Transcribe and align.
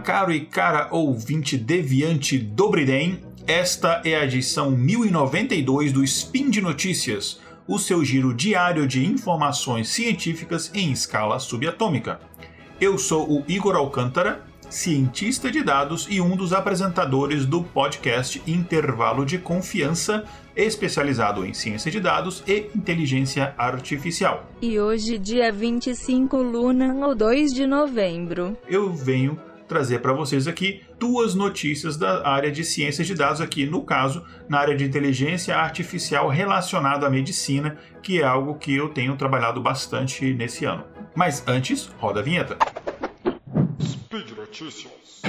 caro 0.00 0.32
e 0.32 0.40
cara 0.40 0.88
ouvinte 0.90 1.56
deviante 1.56 2.38
Dobridem. 2.38 3.20
Esta 3.46 4.02
é 4.04 4.14
a 4.14 4.24
edição 4.24 4.70
1092 4.70 5.92
do 5.92 6.02
Spin 6.04 6.50
de 6.50 6.60
Notícias, 6.60 7.40
o 7.66 7.78
seu 7.78 8.04
giro 8.04 8.34
diário 8.34 8.86
de 8.86 9.04
informações 9.04 9.88
científicas 9.88 10.70
em 10.74 10.92
escala 10.92 11.38
subatômica. 11.38 12.20
Eu 12.80 12.98
sou 12.98 13.30
o 13.30 13.44
Igor 13.48 13.76
Alcântara, 13.76 14.44
cientista 14.68 15.50
de 15.50 15.62
dados 15.62 16.06
e 16.10 16.20
um 16.20 16.36
dos 16.36 16.52
apresentadores 16.52 17.46
do 17.46 17.62
podcast 17.62 18.42
Intervalo 18.46 19.24
de 19.24 19.38
Confiança, 19.38 20.24
especializado 20.54 21.44
em 21.44 21.54
ciência 21.54 21.90
de 21.90 22.00
dados 22.00 22.42
e 22.46 22.70
inteligência 22.74 23.54
artificial. 23.56 24.50
E 24.60 24.78
hoje, 24.78 25.18
dia 25.18 25.52
25 25.52 26.36
Luna, 26.36 27.06
ou 27.06 27.14
2 27.14 27.52
de 27.52 27.66
novembro. 27.66 28.56
Eu 28.68 28.92
venho 28.92 29.38
trazer 29.66 30.00
para 30.00 30.12
vocês 30.12 30.46
aqui 30.46 30.82
duas 30.98 31.34
notícias 31.34 31.96
da 31.96 32.26
área 32.26 32.50
de 32.50 32.64
ciências 32.64 33.06
de 33.06 33.14
dados 33.14 33.40
aqui, 33.40 33.66
no 33.66 33.82
caso, 33.82 34.24
na 34.48 34.58
área 34.58 34.76
de 34.76 34.84
inteligência 34.84 35.56
artificial 35.56 36.28
relacionada 36.28 37.06
à 37.06 37.10
medicina, 37.10 37.76
que 38.02 38.20
é 38.20 38.24
algo 38.24 38.56
que 38.56 38.74
eu 38.74 38.88
tenho 38.88 39.16
trabalhado 39.16 39.60
bastante 39.60 40.32
nesse 40.32 40.64
ano. 40.64 40.84
Mas 41.14 41.42
antes, 41.46 41.86
roda 41.98 42.20
a 42.20 42.22
vinheta. 42.22 42.56
Speed 43.80 44.30
Notícias. 44.36 45.22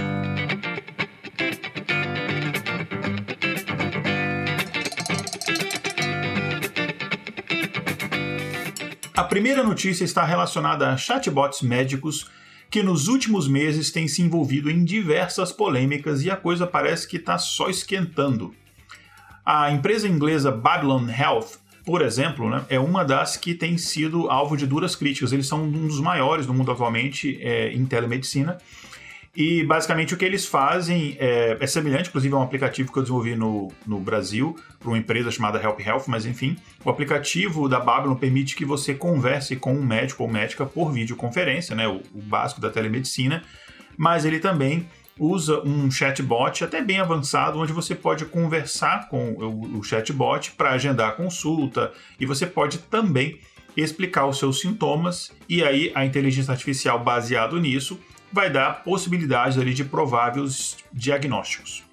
A 9.16 9.24
primeira 9.24 9.64
notícia 9.64 10.04
está 10.04 10.24
relacionada 10.24 10.90
a 10.90 10.96
chatbots 10.96 11.64
médicos 11.64 12.30
que 12.70 12.84
nos 12.84 13.08
últimos 13.08 13.48
meses 13.48 13.92
têm 13.92 14.08
se 14.08 14.22
envolvido 14.22 14.70
em 14.70 14.84
diversas 14.84 15.52
polêmicas 15.52 16.24
e 16.24 16.30
a 16.30 16.36
coisa 16.36 16.68
parece 16.68 17.08
que 17.08 17.18
está 17.18 17.38
só 17.38 17.70
esquentando. 17.70 18.54
A 19.46 19.72
empresa 19.72 20.08
inglesa 20.08 20.52
Babylon 20.52 21.08
Health, 21.10 21.60
por 21.86 22.02
exemplo, 22.02 22.50
né, 22.50 22.66
é 22.70 22.78
uma 22.78 23.06
das 23.06 23.38
que 23.38 23.54
tem 23.54 23.78
sido 23.78 24.30
alvo 24.30 24.58
de 24.58 24.68
duras 24.68 24.96
críticas. 24.96 25.32
Eles 25.32 25.48
são 25.48 25.64
um 25.64 25.88
dos 25.88 26.02
maiores 26.02 26.46
do 26.46 26.54
mundo 26.54 26.72
atualmente 26.72 27.40
é, 27.42 27.72
em 27.72 27.86
telemedicina 27.86 28.58
e 29.36 29.64
basicamente 29.64 30.14
o 30.14 30.18
que 30.18 30.26
eles 30.26 30.46
fazem 30.46 31.16
é, 31.20 31.58
é, 31.60 31.68
semelhante, 31.68 32.10
inclusive 32.10 32.34
a 32.34 32.38
um 32.38 32.44
aplicativo 32.44 32.92
que 32.92 32.98
eu 32.98 33.04
desenvolvi 33.04 33.36
no, 33.36 33.72
no 33.86 34.00
Brasil, 34.00 34.56
para 34.80 34.90
uma 34.90 34.98
empresa 34.98 35.30
chamada 35.30 35.62
Help 35.62 35.80
Health, 35.80 36.04
mas 36.08 36.26
enfim, 36.26 36.58
o 36.84 36.90
aplicativo 36.90 37.70
da 37.70 37.80
Babylon 37.80 38.16
permite 38.16 38.56
que 38.56 38.66
você 38.66 38.94
converse 38.94 39.56
com 39.56 39.74
um 39.74 39.84
médico 39.84 40.24
ou 40.24 40.30
médica 40.30 40.66
por 40.66 40.92
videoconferência, 40.92 41.76
né, 41.76 41.88
o, 41.88 42.02
o 42.14 42.22
básico 42.22 42.60
da 42.60 42.70
telemedicina, 42.70 43.44
mas 43.98 44.26
ele 44.26 44.40
também 44.40 44.88
usa 45.20 45.62
um 45.62 45.90
chatbot 45.90 46.64
até 46.64 46.82
bem 46.82 47.00
avançado, 47.00 47.60
onde 47.60 47.74
você 47.74 47.96
pode 47.96 48.26
conversar 48.26 49.10
com 49.10 49.32
o, 49.32 49.80
o 49.80 49.84
chatbot 49.84 50.52
para 50.52 50.72
agendar 50.72 51.10
a 51.10 51.14
consulta 51.14 51.92
e 52.20 52.26
você 52.26 52.46
pode 52.46 52.78
também 52.80 53.40
explicar 53.76 54.26
os 54.26 54.40
seus 54.40 54.60
sintomas 54.60 55.32
e 55.48 55.64
aí 55.64 55.92
a 55.94 56.06
inteligência 56.06 56.52
artificial 56.52 57.04
baseado 57.04 57.60
nisso 57.60 58.00
vai 58.32 58.50
dar 58.50 58.84
possibilidades 58.84 59.58
ali 59.58 59.74
de 59.74 59.84
prováveis 59.84 60.78
diagnósticos. 60.92 61.84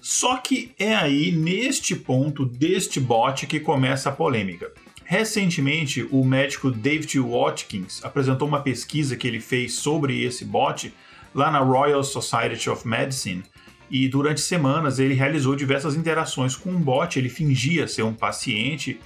Só 0.00 0.36
que 0.36 0.74
é 0.78 0.94
aí 0.94 1.32
neste 1.32 1.96
ponto 1.96 2.44
deste 2.44 3.00
bot 3.00 3.46
que 3.46 3.58
começa 3.58 4.10
a 4.10 4.12
polêmica. 4.12 4.70
Recentemente, 5.04 6.06
o 6.10 6.24
médico 6.24 6.70
David 6.70 7.18
Watkins 7.20 8.04
apresentou 8.04 8.46
uma 8.46 8.60
pesquisa 8.60 9.16
que 9.16 9.26
ele 9.26 9.40
fez 9.40 9.74
sobre 9.74 10.22
esse 10.22 10.44
bot 10.44 10.92
lá 11.34 11.50
na 11.50 11.58
Royal 11.58 12.04
Society 12.04 12.68
of 12.68 12.86
Medicine 12.86 13.42
e 13.90 14.08
durante 14.08 14.40
semanas 14.40 14.98
ele 14.98 15.14
realizou 15.14 15.54
diversas 15.54 15.94
interações 15.94 16.56
com 16.56 16.70
um 16.70 16.80
bot. 16.80 17.18
Ele 17.18 17.28
fingia 17.28 17.86
ser 17.86 18.02
um 18.02 18.14
paciente, 18.14 18.98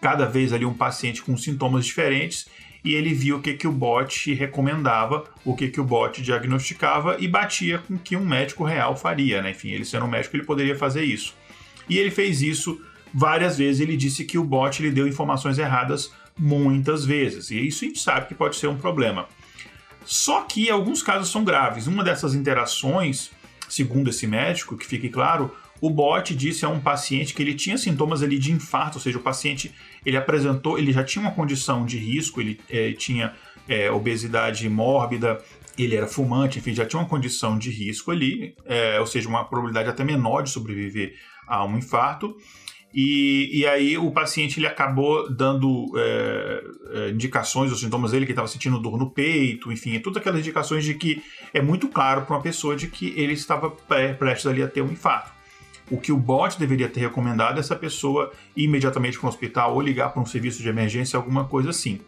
cada 0.00 0.26
vez 0.26 0.52
ali 0.52 0.64
um 0.64 0.74
paciente 0.74 1.22
com 1.22 1.36
sintomas 1.36 1.84
diferentes 1.84 2.46
e 2.86 2.94
ele 2.94 3.12
viu 3.12 3.38
o 3.38 3.42
que, 3.42 3.52
que 3.54 3.66
o 3.66 3.72
bot 3.72 4.32
recomendava, 4.32 5.24
o 5.44 5.56
que, 5.56 5.66
que 5.66 5.80
o 5.80 5.84
bot 5.84 6.22
diagnosticava 6.22 7.16
e 7.18 7.26
batia 7.26 7.78
com 7.78 7.94
o 7.94 7.98
que 7.98 8.16
um 8.16 8.24
médico 8.24 8.62
real 8.62 8.96
faria. 8.96 9.42
Né? 9.42 9.50
Enfim, 9.50 9.70
ele 9.70 9.84
sendo 9.84 10.06
um 10.06 10.08
médico, 10.08 10.36
ele 10.36 10.44
poderia 10.44 10.78
fazer 10.78 11.02
isso. 11.02 11.34
E 11.88 11.98
ele 11.98 12.12
fez 12.12 12.42
isso 12.42 12.80
várias 13.12 13.58
vezes. 13.58 13.80
Ele 13.80 13.96
disse 13.96 14.24
que 14.24 14.38
o 14.38 14.44
bot 14.44 14.80
lhe 14.80 14.92
deu 14.92 15.08
informações 15.08 15.58
erradas 15.58 16.12
muitas 16.38 17.04
vezes. 17.04 17.50
E 17.50 17.66
isso 17.66 17.84
a 17.84 17.88
gente 17.88 17.98
sabe 17.98 18.28
que 18.28 18.36
pode 18.36 18.54
ser 18.54 18.68
um 18.68 18.76
problema. 18.76 19.26
Só 20.04 20.42
que 20.42 20.70
alguns 20.70 21.02
casos 21.02 21.28
são 21.28 21.42
graves. 21.42 21.88
Uma 21.88 22.04
dessas 22.04 22.36
interações, 22.36 23.32
segundo 23.68 24.10
esse 24.10 24.28
médico, 24.28 24.76
que 24.76 24.86
fique 24.86 25.08
claro, 25.08 25.52
o 25.80 25.90
bot 25.90 26.34
disse 26.34 26.64
a 26.64 26.68
um 26.68 26.80
paciente 26.80 27.34
que 27.34 27.42
ele 27.42 27.54
tinha 27.54 27.76
sintomas 27.76 28.22
ali 28.22 28.38
de 28.38 28.52
infarto, 28.52 28.98
ou 28.98 29.02
seja, 29.02 29.18
o 29.18 29.22
paciente 29.22 29.72
ele 30.04 30.16
apresentou, 30.16 30.78
ele 30.78 30.92
já 30.92 31.04
tinha 31.04 31.22
uma 31.22 31.32
condição 31.32 31.84
de 31.84 31.98
risco, 31.98 32.40
ele 32.40 32.58
é, 32.70 32.92
tinha 32.92 33.34
é, 33.68 33.90
obesidade 33.90 34.68
mórbida, 34.68 35.42
ele 35.78 35.94
era 35.94 36.06
fumante, 36.06 36.58
enfim, 36.58 36.74
já 36.74 36.86
tinha 36.86 37.00
uma 37.00 37.08
condição 37.08 37.58
de 37.58 37.70
risco 37.70 38.10
ali, 38.10 38.54
é, 38.64 38.98
ou 38.98 39.06
seja, 39.06 39.28
uma 39.28 39.44
probabilidade 39.44 39.88
até 39.88 40.02
menor 40.02 40.42
de 40.42 40.50
sobreviver 40.50 41.14
a 41.46 41.64
um 41.64 41.76
infarto. 41.76 42.36
E, 42.94 43.50
e 43.52 43.66
aí 43.66 43.98
o 43.98 44.10
paciente 44.10 44.58
ele 44.58 44.66
acabou 44.66 45.30
dando 45.30 45.92
é, 45.98 46.64
é, 46.94 47.10
indicações, 47.10 47.70
os 47.70 47.80
sintomas 47.80 48.12
dele, 48.12 48.24
que 48.24 48.32
estava 48.32 48.48
sentindo 48.48 48.78
dor 48.78 48.96
no 48.96 49.10
peito, 49.10 49.70
enfim, 49.70 49.98
todas 49.98 50.18
aquelas 50.18 50.40
indicações 50.40 50.82
de 50.82 50.94
que 50.94 51.22
é 51.52 51.60
muito 51.60 51.88
claro 51.88 52.22
para 52.22 52.36
uma 52.36 52.42
pessoa 52.42 52.74
de 52.74 52.86
que 52.86 53.12
ele 53.14 53.34
estava 53.34 53.70
prestes 54.18 54.46
ali 54.46 54.62
a 54.62 54.68
ter 54.68 54.80
um 54.80 54.90
infarto. 54.90 55.35
O 55.90 55.98
que 55.98 56.10
o 56.10 56.16
bot 56.16 56.58
deveria 56.58 56.88
ter 56.88 57.00
recomendado 57.00 57.58
é 57.58 57.60
essa 57.60 57.76
pessoa 57.76 58.32
ir 58.56 58.64
imediatamente 58.64 59.18
para 59.18 59.26
um 59.26 59.28
hospital 59.28 59.74
ou 59.74 59.80
ligar 59.80 60.12
para 60.12 60.20
um 60.20 60.26
serviço 60.26 60.62
de 60.62 60.68
emergência, 60.68 61.16
alguma 61.16 61.44
coisa 61.44 61.70
assim. 61.70 62.00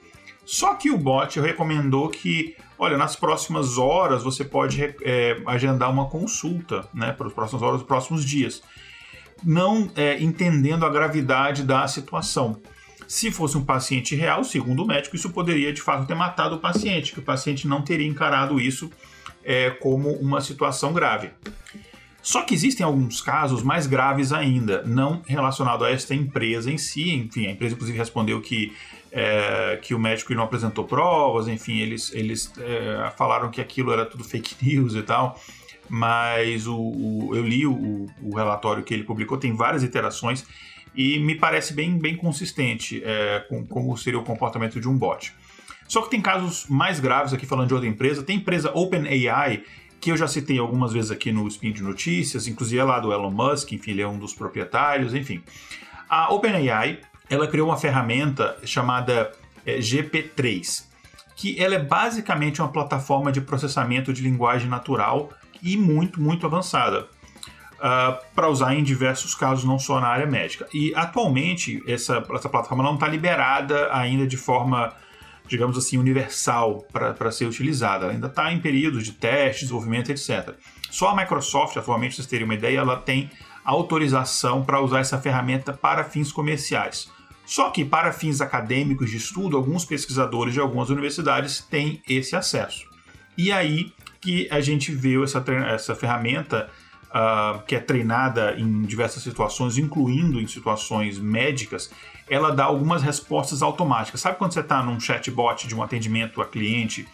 Só 0.45 0.75
que 0.75 0.91
o 0.91 0.97
bot 0.97 1.39
recomendou 1.39 2.09
que, 2.09 2.57
olha, 2.79 2.97
nas 2.97 3.15
próximas 3.15 3.77
horas 3.77 4.23
você 4.23 4.45
pode 4.45 4.83
é, 5.03 5.41
agendar 5.47 5.91
uma 5.91 6.09
consulta, 6.09 6.89
né, 6.93 7.13
para 7.13 7.27
as 7.27 7.33
próximas 7.33 7.63
horas, 7.63 7.81
os 7.83 7.87
próximos 7.87 8.25
dias, 8.25 8.63
não 9.45 9.91
é, 9.95 10.21
entendendo 10.21 10.85
a 10.85 10.91
gravidade 10.91 11.63
da 11.63 11.87
situação. 11.87 12.61
Se 13.07 13.31
fosse 13.31 13.57
um 13.57 13.65
paciente 13.65 14.17
real, 14.17 14.43
segundo 14.43 14.83
o 14.83 14.87
médico, 14.87 15.17
isso 15.17 15.31
poderia 15.31 15.73
de 15.73 15.81
fato 15.81 16.07
ter 16.07 16.15
matado 16.15 16.57
o 16.57 16.59
paciente, 16.59 17.13
que 17.13 17.21
o 17.21 17.23
paciente 17.23 17.69
não 17.69 17.83
teria 17.83 18.07
encarado 18.07 18.61
isso 18.61 18.91
é, 19.45 19.71
como 19.71 20.11
uma 20.13 20.41
situação 20.41 20.93
grave. 20.93 21.31
Só 22.23 22.43
que 22.43 22.53
existem 22.53 22.85
alguns 22.85 23.21
casos 23.21 23.63
mais 23.63 23.87
graves 23.87 24.33
ainda, 24.33 24.83
não 24.83 25.23
relacionado 25.27 25.85
a 25.85 25.91
esta 25.91 26.15
empresa 26.15 26.71
em 26.71 26.77
si. 26.77 27.13
Enfim, 27.15 27.47
a 27.47 27.51
empresa 27.53 27.75
inclusive 27.75 27.97
respondeu 27.97 28.41
que, 28.41 28.73
é, 29.13 29.79
que 29.81 29.95
o 29.95 29.99
médico 29.99 30.35
não 30.35 30.43
apresentou 30.43 30.85
provas, 30.85 31.49
enfim, 31.49 31.79
eles, 31.79 32.13
eles 32.13 32.53
é, 32.59 33.11
falaram 33.17 33.51
que 33.51 33.61
aquilo 33.61 33.93
era 33.93 34.05
tudo 34.05 34.25
fake 34.25 34.57
news 34.67 34.95
e 34.95 35.03
tal. 35.03 35.41
Mas 35.89 36.67
o, 36.67 36.77
o 36.77 37.31
eu 37.35 37.43
li 37.43 37.67
o, 37.67 38.07
o, 38.23 38.37
relatório 38.37 38.83
que 38.83 38.93
ele 38.93 39.05
publicou, 39.05 39.39
tem 39.39 39.55
várias 39.57 39.83
iterações 39.83 40.45
e 40.95 41.19
me 41.19 41.35
parece 41.35 41.73
bem, 41.73 41.99
bem 41.99 42.15
consistente 42.15 43.03
é, 43.03 43.47
com 43.49 43.65
como 43.65 43.97
seria 43.97 44.19
o 44.19 44.25
comportamento 44.25 44.79
de 44.79 44.89
um 44.89 44.99
bot. 44.99 45.33
Só 45.87 46.03
que 46.03 46.11
tem 46.11 46.21
casos 46.21 46.67
mais 46.69 47.01
graves 47.01 47.33
aqui 47.33 47.47
falando 47.47 47.69
de 47.69 47.75
outra 47.75 47.89
empresa. 47.89 48.23
Tem 48.23 48.37
empresa 48.37 48.71
OpenAI 48.75 49.63
que 50.01 50.11
eu 50.11 50.17
já 50.17 50.29
citei 50.29 50.59
algumas 50.59 50.93
vezes 50.93 51.11
aqui 51.11 51.33
no 51.33 51.47
Spin 51.49 51.73
de 51.73 51.83
Notícias, 51.83 52.47
inclusive 52.47 52.81
é 52.81 52.85
lá 52.85 53.01
do 53.01 53.13
Elon 53.13 53.31
Musk, 53.31 53.73
enfim, 53.73 53.93
ele 53.93 54.03
é 54.03 54.09
um 54.09 54.19
dos 54.19 54.33
proprietários, 54.33 55.15
enfim. 55.15 55.43
A 56.09 56.33
OpenAI, 56.33 57.01
ela 57.29 57.47
criou 57.47 57.69
uma 57.69 57.77
ferramenta 57.77 58.57
chamada 58.65 59.33
é, 59.67 59.79
GP3, 59.79 60.85
que 61.37 61.61
ela 61.63 61.75
é 61.75 61.79
basicamente 61.79 62.61
uma 62.61 62.71
plataforma 62.71 63.31
de 63.31 63.41
processamento 63.41 64.13
de 64.13 64.23
linguagem 64.23 64.69
natural 64.69 65.31
e 65.63 65.77
muito, 65.77 66.21
muito 66.21 66.47
avançada. 66.47 67.03
Uh, 67.03 67.81
ah, 67.81 68.21
para 68.35 68.49
usar 68.49 68.75
em 68.75 68.83
diversos 68.83 69.37
casos, 69.37 69.65
não 69.65 69.79
só 69.79 70.01
na 70.01 70.09
área 70.09 70.27
médica. 70.27 70.67
E 70.75 70.93
atualmente 70.97 71.81
essa, 71.87 72.25
essa 72.35 72.49
plataforma 72.49 72.83
não 72.83 72.95
está 72.95 73.07
liberada 73.07 73.89
ainda 73.93 74.27
de 74.27 74.37
forma 74.37 74.93
digamos 75.49 75.77
assim, 75.77 75.99
universal 75.99 76.87
para 76.93 77.33
ser 77.33 77.47
utilizada. 77.47 78.05
Ela 78.05 78.13
ainda 78.15 78.27
está 78.27 78.53
em 78.53 78.61
período 78.61 79.03
de 79.03 79.13
teste, 79.13 79.63
desenvolvimento, 79.63 80.11
etc. 80.11 80.55
Só 80.91 81.09
a 81.09 81.17
Microsoft, 81.17 81.77
atualmente, 81.77 82.17
vocês 82.17 82.27
terem 82.27 82.45
uma 82.45 82.55
ideia, 82.55 82.79
ela 82.79 82.97
tem 82.97 83.31
autorização 83.65 84.65
para 84.65 84.81
usar 84.81 85.01
essa 85.01 85.19
ferramenta 85.19 85.73
para 85.73 86.05
fins 86.05 86.33
comerciais. 86.33 87.11
Só 87.45 87.71
que 87.71 87.85
para 87.85 88.13
fins 88.13 88.41
acadêmicos 88.41 89.11
de 89.11 89.17
estudo, 89.17 89.57
alguns 89.57 89.85
pesquisadores 89.85 90.55
de 90.55 90.61
algumas 90.61 90.91
universidades 90.91 91.61
têm 91.61 92.03
esse 92.09 92.37
acesso. 92.37 92.87
E 93.37 93.51
aí 93.51 93.93
que 94.21 94.49
a 94.51 94.61
gente 94.61 94.93
vê 94.93 95.23
essa, 95.23 95.43
essa 95.73 95.95
ferramenta 95.95 96.69
uh, 97.11 97.63
que 97.67 97.75
é 97.75 97.81
treinada 97.81 98.55
em 98.59 98.83
diversas 98.83 99.23
situações, 99.23 99.79
incluindo 99.79 100.41
em 100.41 100.47
situações 100.47 101.19
médicas, 101.19 101.91
ela 102.29 102.51
dá 102.51 102.65
algumas 102.65 103.03
respostas 103.03 103.63
automáticas. 103.63 104.21
Sabe 104.21 104.37
quando 104.37 104.53
você 104.53 104.61
está 104.61 104.83
num 104.83 105.01
chatbot 105.01 105.67
de 105.67 105.75
um 105.75 105.83
atendimento 105.83 106.41
a 106.41 106.47
cliente 106.47 107.07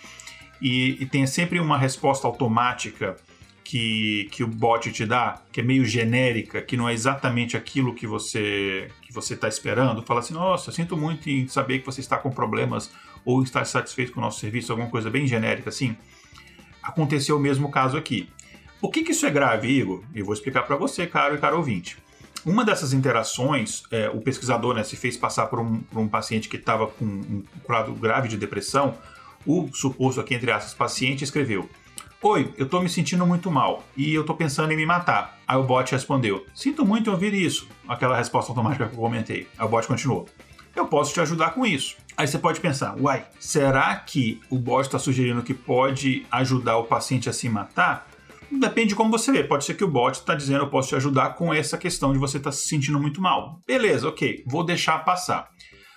e, 0.60 0.96
e 1.00 1.06
tenha 1.06 1.26
sempre 1.26 1.60
uma 1.60 1.78
resposta 1.78 2.26
automática 2.26 3.16
que, 3.62 4.28
que 4.30 4.44
o 4.44 4.46
bot 4.46 4.92
te 4.92 5.06
dá, 5.06 5.40
que 5.50 5.60
é 5.60 5.64
meio 5.64 5.84
genérica, 5.84 6.60
que 6.60 6.76
não 6.76 6.88
é 6.88 6.92
exatamente 6.92 7.56
aquilo 7.56 7.94
que 7.94 8.06
você 8.06 8.88
que 9.02 9.12
você 9.12 9.34
está 9.34 9.48
esperando, 9.48 10.02
fala 10.02 10.20
assim, 10.20 10.34
nossa, 10.34 10.70
sinto 10.70 10.96
muito 10.96 11.30
em 11.30 11.48
saber 11.48 11.78
que 11.78 11.86
você 11.86 12.00
está 12.00 12.18
com 12.18 12.30
problemas 12.30 12.90
ou 13.24 13.42
está 13.42 13.64
satisfeito 13.64 14.12
com 14.12 14.20
o 14.20 14.22
nosso 14.22 14.38
serviço, 14.40 14.70
alguma 14.70 14.90
coisa 14.90 15.08
bem 15.08 15.26
genérica 15.26 15.70
assim. 15.70 15.96
Aconteceu 16.82 17.36
o 17.36 17.40
mesmo 17.40 17.70
caso 17.70 17.96
aqui. 17.96 18.28
Por 18.80 18.90
que, 18.90 19.02
que 19.02 19.12
isso 19.12 19.26
é 19.26 19.30
grave, 19.30 19.68
Igor? 19.68 20.02
Eu 20.14 20.24
vou 20.24 20.34
explicar 20.34 20.62
para 20.62 20.76
você, 20.76 21.06
caro 21.06 21.34
e 21.34 21.38
caro 21.38 21.56
ouvinte. 21.56 21.96
Uma 22.44 22.62
dessas 22.62 22.92
interações, 22.92 23.84
é, 23.90 24.10
o 24.10 24.20
pesquisador 24.20 24.74
né, 24.74 24.84
se 24.84 24.96
fez 24.96 25.16
passar 25.16 25.46
por 25.46 25.58
um, 25.58 25.78
por 25.80 25.98
um 25.98 26.08
paciente 26.08 26.48
que 26.48 26.56
estava 26.56 26.86
com 26.86 27.04
um 27.04 27.42
quadro 27.62 27.94
grave 27.94 28.28
de 28.28 28.36
depressão. 28.36 28.98
O 29.46 29.70
suposto 29.72 30.20
aqui, 30.20 30.34
entre 30.34 30.50
aspas, 30.50 30.74
paciente 30.74 31.24
escreveu: 31.24 31.68
Oi, 32.20 32.52
eu 32.56 32.66
tô 32.68 32.80
me 32.80 32.88
sentindo 32.88 33.26
muito 33.26 33.50
mal 33.50 33.82
e 33.96 34.12
eu 34.12 34.24
tô 34.24 34.34
pensando 34.34 34.72
em 34.72 34.76
me 34.76 34.84
matar. 34.84 35.38
Aí 35.46 35.56
o 35.56 35.62
bot 35.62 35.90
respondeu: 35.92 36.46
Sinto 36.54 36.84
muito 36.84 37.08
em 37.08 37.12
ouvir 37.12 37.32
isso. 37.32 37.68
Aquela 37.88 38.16
resposta 38.16 38.50
automática 38.50 38.88
que 38.88 38.94
eu 38.94 38.98
comentei. 38.98 39.46
Aí 39.58 39.66
o 39.66 39.68
bot 39.68 39.86
continuou: 39.86 40.26
Eu 40.76 40.86
posso 40.86 41.14
te 41.14 41.20
ajudar 41.20 41.50
com 41.54 41.64
isso. 41.64 41.96
Aí 42.16 42.26
você 42.26 42.38
pode 42.38 42.60
pensar: 42.60 42.94
Uai, 42.98 43.26
será 43.38 43.96
que 43.96 44.40
o 44.50 44.58
bot 44.58 44.86
está 44.86 44.98
sugerindo 44.98 45.42
que 45.42 45.54
pode 45.54 46.26
ajudar 46.30 46.76
o 46.76 46.84
paciente 46.84 47.28
a 47.28 47.32
se 47.32 47.48
matar? 47.48 48.08
Depende 48.50 48.88
de 48.88 48.94
como 48.94 49.10
você 49.10 49.32
vê. 49.32 49.44
Pode 49.44 49.64
ser 49.64 49.74
que 49.74 49.84
o 49.84 49.88
bot 49.88 50.14
está 50.14 50.34
dizendo 50.34 50.64
eu 50.64 50.70
posso 50.70 50.88
te 50.88 50.96
ajudar 50.96 51.34
com 51.34 51.52
essa 51.52 51.76
questão 51.78 52.12
de 52.12 52.18
você 52.18 52.38
estar 52.38 52.50
tá 52.50 52.56
se 52.56 52.68
sentindo 52.68 53.00
muito 53.00 53.20
mal. 53.20 53.60
Beleza, 53.66 54.08
ok, 54.08 54.44
vou 54.46 54.64
deixar 54.64 54.98
passar. 55.04 55.48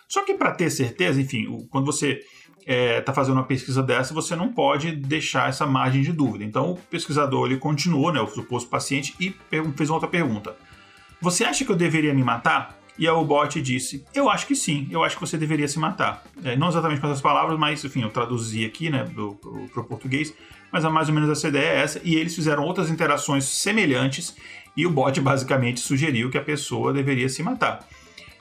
Só 0.07 0.23
que 0.23 0.33
para 0.33 0.51
ter 0.51 0.69
certeza, 0.69 1.21
enfim, 1.21 1.45
quando 1.69 1.85
você 1.85 2.19
está 2.59 2.73
é, 2.73 3.01
tá 3.01 3.13
fazendo 3.13 3.35
uma 3.35 3.45
pesquisa 3.45 3.81
dessa, 3.81 4.13
você 4.13 4.35
não 4.35 4.53
pode 4.53 4.91
deixar 4.91 5.49
essa 5.49 5.65
margem 5.65 6.01
de 6.01 6.11
dúvida. 6.11 6.43
Então 6.43 6.71
o 6.71 6.77
pesquisador 6.77 7.47
ele 7.47 7.57
continuou, 7.57 8.11
né, 8.11 8.19
o 8.19 8.27
suposto 8.27 8.69
paciente, 8.69 9.15
e 9.19 9.33
fez 9.75 9.89
uma 9.89 9.95
outra 9.95 10.09
pergunta. 10.09 10.55
Você 11.21 11.43
acha 11.43 11.65
que 11.65 11.71
eu 11.71 11.75
deveria 11.75 12.13
me 12.13 12.23
matar? 12.23 12.77
E 12.99 13.07
o 13.07 13.23
bot 13.23 13.61
disse: 13.61 14.03
Eu 14.13 14.29
acho 14.29 14.47
que 14.47 14.55
sim, 14.55 14.87
eu 14.89 15.03
acho 15.03 15.15
que 15.15 15.21
você 15.21 15.37
deveria 15.37 15.67
se 15.67 15.77
matar. 15.77 16.23
É, 16.43 16.55
não 16.55 16.67
exatamente 16.69 16.99
com 16.99 17.07
essas 17.07 17.21
palavras, 17.21 17.57
mas 17.57 17.83
enfim, 17.83 18.01
eu 18.01 18.09
traduzi 18.09 18.65
aqui 18.65 18.89
né, 18.89 19.03
para 19.03 19.23
o 19.23 19.83
português 19.83 20.33
mas 20.71 20.85
a 20.85 20.89
mais 20.89 21.09
ou 21.09 21.15
menos 21.15 21.29
essa 21.29 21.47
ideia 21.47 21.69
é 21.69 21.79
essa. 21.79 22.01
E 22.03 22.15
eles 22.15 22.35
fizeram 22.35 22.63
outras 22.63 22.89
interações 22.89 23.45
semelhantes 23.45 24.35
e 24.75 24.85
o 24.85 24.91
bot 24.91 25.19
basicamente 25.19 25.79
sugeriu 25.79 26.29
que 26.29 26.37
a 26.37 26.43
pessoa 26.43 26.93
deveria 26.93 27.29
se 27.29 27.41
matar. 27.41 27.87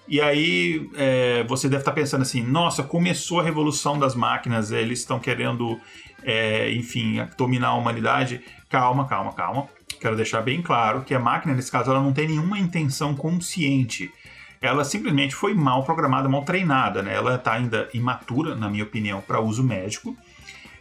E 0.09 0.21
aí 0.21 0.89
é, 0.97 1.45
você 1.45 1.69
deve 1.69 1.81
estar 1.81 1.93
pensando 1.93 2.23
assim: 2.23 2.43
nossa, 2.43 2.83
começou 2.83 3.41
a 3.41 3.43
revolução 3.43 3.99
das 3.99 4.15
máquinas, 4.15 4.71
eles 4.71 5.01
estão 5.01 5.19
querendo, 5.19 5.81
é, 6.23 6.71
enfim, 6.73 7.27
dominar 7.37 7.69
a 7.69 7.75
humanidade. 7.75 8.41
Calma, 8.69 9.07
calma, 9.07 9.33
calma. 9.33 9.69
Quero 10.01 10.15
deixar 10.15 10.43
bem 10.43 10.61
claro 10.61 11.03
que 11.03 11.15
a 11.15 11.19
máquina, 11.19 11.55
nesse 11.55 11.71
caso, 11.71 11.91
ela 11.91 12.01
não 12.01 12.13
tem 12.13 12.29
nenhuma 12.29 12.59
intenção 12.59 13.15
consciente. 13.15 14.13
Ela 14.61 14.85
simplesmente 14.85 15.35
foi 15.35 15.55
mal 15.55 15.85
programada, 15.85 16.29
mal 16.29 16.45
treinada. 16.45 17.03
Né? 17.03 17.15
Ela 17.15 17.37
está 17.37 17.55
ainda 17.55 17.89
imatura, 17.95 18.55
na 18.55 18.69
minha 18.69 18.85
opinião, 18.85 19.21
para 19.21 19.41
uso 19.41 19.63
médico 19.63 20.17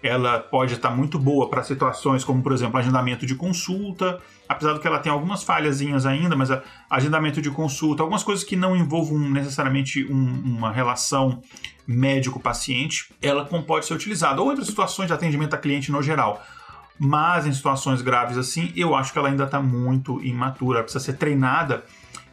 ela 0.05 0.39
pode 0.39 0.73
estar 0.73 0.91
muito 0.91 1.17
boa 1.17 1.49
para 1.49 1.63
situações 1.63 2.23
como, 2.23 2.43
por 2.43 2.51
exemplo, 2.51 2.77
agendamento 2.77 3.25
de 3.25 3.33
consulta, 3.33 4.21
apesar 4.47 4.73
de 4.73 4.79
que 4.79 4.87
ela 4.87 4.99
tem 4.99 5.11
algumas 5.11 5.43
falhazinhas 5.43 6.05
ainda, 6.05 6.35
mas 6.35 6.49
agendamento 6.89 7.41
de 7.41 7.49
consulta, 7.49 8.03
algumas 8.03 8.23
coisas 8.23 8.43
que 8.43 8.55
não 8.55 8.75
envolvam 8.75 9.17
necessariamente 9.17 10.05
um, 10.05 10.57
uma 10.57 10.71
relação 10.71 11.41
médico-paciente, 11.87 13.13
ela 13.21 13.45
pode 13.45 13.85
ser 13.85 13.93
utilizada. 13.93 14.41
Ou 14.41 14.49
outras 14.49 14.67
situações 14.67 15.07
de 15.07 15.13
atendimento 15.13 15.53
a 15.53 15.57
cliente 15.57 15.91
no 15.91 16.01
geral. 16.01 16.43
Mas 16.97 17.45
em 17.45 17.51
situações 17.51 18.01
graves 18.01 18.37
assim, 18.37 18.71
eu 18.75 18.95
acho 18.95 19.11
que 19.11 19.19
ela 19.19 19.27
ainda 19.27 19.43
está 19.43 19.61
muito 19.61 20.23
imatura, 20.23 20.79
ela 20.79 20.83
precisa 20.83 21.03
ser 21.03 21.17
treinada 21.17 21.83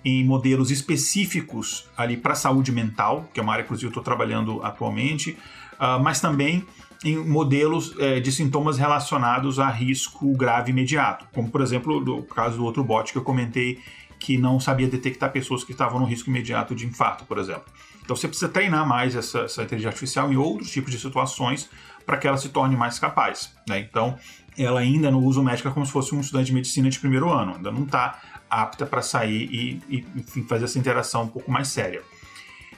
em 0.04 0.24
modelos 0.24 0.70
específicos 0.70 1.88
ali 1.96 2.16
para 2.16 2.34
saúde 2.34 2.70
mental, 2.70 3.28
que 3.32 3.40
é 3.40 3.42
uma 3.42 3.52
área 3.52 3.64
que 3.64 3.72
eu 3.72 3.88
estou 3.88 4.02
trabalhando 4.02 4.62
atualmente, 4.62 5.38
uh, 5.74 6.00
mas 6.02 6.20
também 6.20 6.64
em 7.04 7.16
modelos 7.16 7.94
é, 7.98 8.20
de 8.20 8.30
sintomas 8.30 8.78
relacionados 8.78 9.58
a 9.58 9.68
risco 9.68 10.32
grave 10.36 10.70
imediato, 10.70 11.26
como 11.32 11.50
por 11.50 11.60
exemplo 11.60 11.98
o 11.98 12.22
caso 12.22 12.56
do 12.56 12.64
outro 12.64 12.84
bot 12.84 13.12
que 13.12 13.18
eu 13.18 13.22
comentei 13.22 13.80
que 14.18 14.38
não 14.38 14.60
sabia 14.60 14.86
detectar 14.86 15.32
pessoas 15.32 15.64
que 15.64 15.72
estavam 15.72 15.98
no 15.98 16.06
risco 16.06 16.30
imediato 16.30 16.76
de 16.76 16.86
infarto, 16.86 17.24
por 17.24 17.38
exemplo. 17.38 17.64
Então 18.04 18.14
você 18.14 18.28
precisa 18.28 18.48
treinar 18.48 18.86
mais 18.86 19.16
essa, 19.16 19.40
essa 19.40 19.62
inteligência 19.62 19.88
artificial 19.88 20.32
em 20.32 20.36
outros 20.36 20.70
tipos 20.70 20.92
de 20.92 20.98
situações 20.98 21.68
para 22.06 22.16
que 22.16 22.26
ela 22.26 22.36
se 22.36 22.48
torne 22.48 22.76
mais 22.76 22.98
capaz. 22.98 23.52
Né? 23.68 23.80
Então 23.80 24.16
ela 24.56 24.80
ainda 24.80 25.10
no 25.10 25.20
uso 25.20 25.42
médico 25.42 25.68
é 25.68 25.72
como 25.72 25.84
se 25.84 25.92
fosse 25.92 26.14
um 26.14 26.20
estudante 26.20 26.46
de 26.46 26.54
medicina 26.54 26.88
de 26.88 26.98
primeiro 26.98 27.30
ano, 27.30 27.54
ainda 27.56 27.72
não 27.72 27.84
está 27.84 28.20
apta 28.48 28.84
para 28.84 29.02
sair 29.02 29.48
e, 29.50 29.82
e 29.88 30.06
enfim, 30.14 30.44
fazer 30.44 30.66
essa 30.66 30.78
interação 30.78 31.22
um 31.22 31.28
pouco 31.28 31.50
mais 31.50 31.68
séria. 31.68 32.02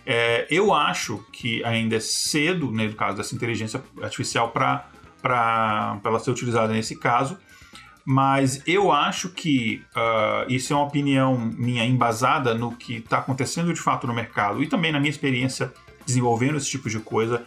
É, 0.07 0.47
eu 0.51 0.73
acho 0.73 1.25
que 1.33 1.65
ainda 1.65 1.97
é 1.97 2.01
cedo, 2.01 2.71
né, 2.71 2.87
no 2.87 2.95
caso 2.95 3.17
dessa 3.17 3.35
inteligência 3.35 3.83
artificial, 4.03 4.51
para 4.51 4.91
ela 6.05 6.19
ser 6.19 6.31
utilizada 6.31 6.73
nesse 6.73 6.97
caso, 6.97 7.39
mas 8.05 8.61
eu 8.67 8.93
acho 8.93 9.31
que 9.31 9.83
uh, 9.97 10.53
isso 10.53 10.73
é 10.75 10.77
uma 10.77 10.85
opinião 10.85 11.39
minha 11.39 11.85
embasada 11.87 12.55
no 12.55 12.77
que 12.77 12.97
está 12.97 13.19
acontecendo 13.19 13.73
de 13.73 13.81
fato 13.81 14.07
no 14.07 14.13
mercado 14.13 14.63
e 14.63 14.67
também 14.67 14.93
na 14.93 15.01
minha 15.01 15.11
experiência 15.11 15.73
desenvolvendo 16.05 16.59
esse 16.59 16.69
tipo 16.69 16.91
de 16.91 17.01
coisa. 17.01 17.43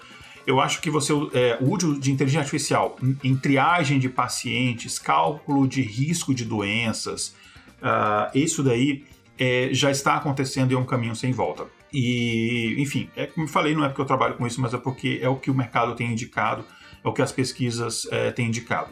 Eu 0.47 0.59
acho 0.59 0.81
que 0.81 0.89
você 0.89 1.13
é, 1.33 1.57
o 1.61 1.71
uso 1.75 1.99
de 1.99 2.11
inteligência 2.11 2.39
artificial 2.41 2.97
em 3.23 3.35
triagem 3.35 3.99
de 3.99 4.09
pacientes, 4.09 4.97
cálculo 4.97 5.67
de 5.67 5.83
risco 5.83 6.33
de 6.33 6.43
doenças, 6.43 7.35
uh, 7.79 8.31
isso 8.33 8.63
daí 8.63 9.05
é, 9.37 9.69
já 9.71 9.91
está 9.91 10.15
acontecendo 10.15 10.71
e 10.71 10.73
é 10.73 10.77
um 10.77 10.85
caminho 10.85 11.15
sem 11.15 11.31
volta. 11.31 11.67
E, 11.91 12.75
enfim, 12.79 13.09
é 13.15 13.25
como 13.27 13.45
eu 13.45 13.51
falei, 13.51 13.73
não 13.73 13.83
é 13.83 13.87
porque 13.87 14.01
eu 14.01 14.05
trabalho 14.05 14.35
com 14.35 14.45
isso, 14.45 14.61
mas 14.61 14.73
é 14.73 14.77
porque 14.77 15.19
é 15.21 15.29
o 15.29 15.37
que 15.37 15.49
o 15.49 15.53
mercado 15.53 15.95
tem 15.95 16.11
indicado, 16.11 16.65
é 17.03 17.07
o 17.07 17.13
que 17.13 17.21
as 17.21 17.31
pesquisas 17.31 18.07
é, 18.11 18.31
têm 18.31 18.47
indicado. 18.47 18.89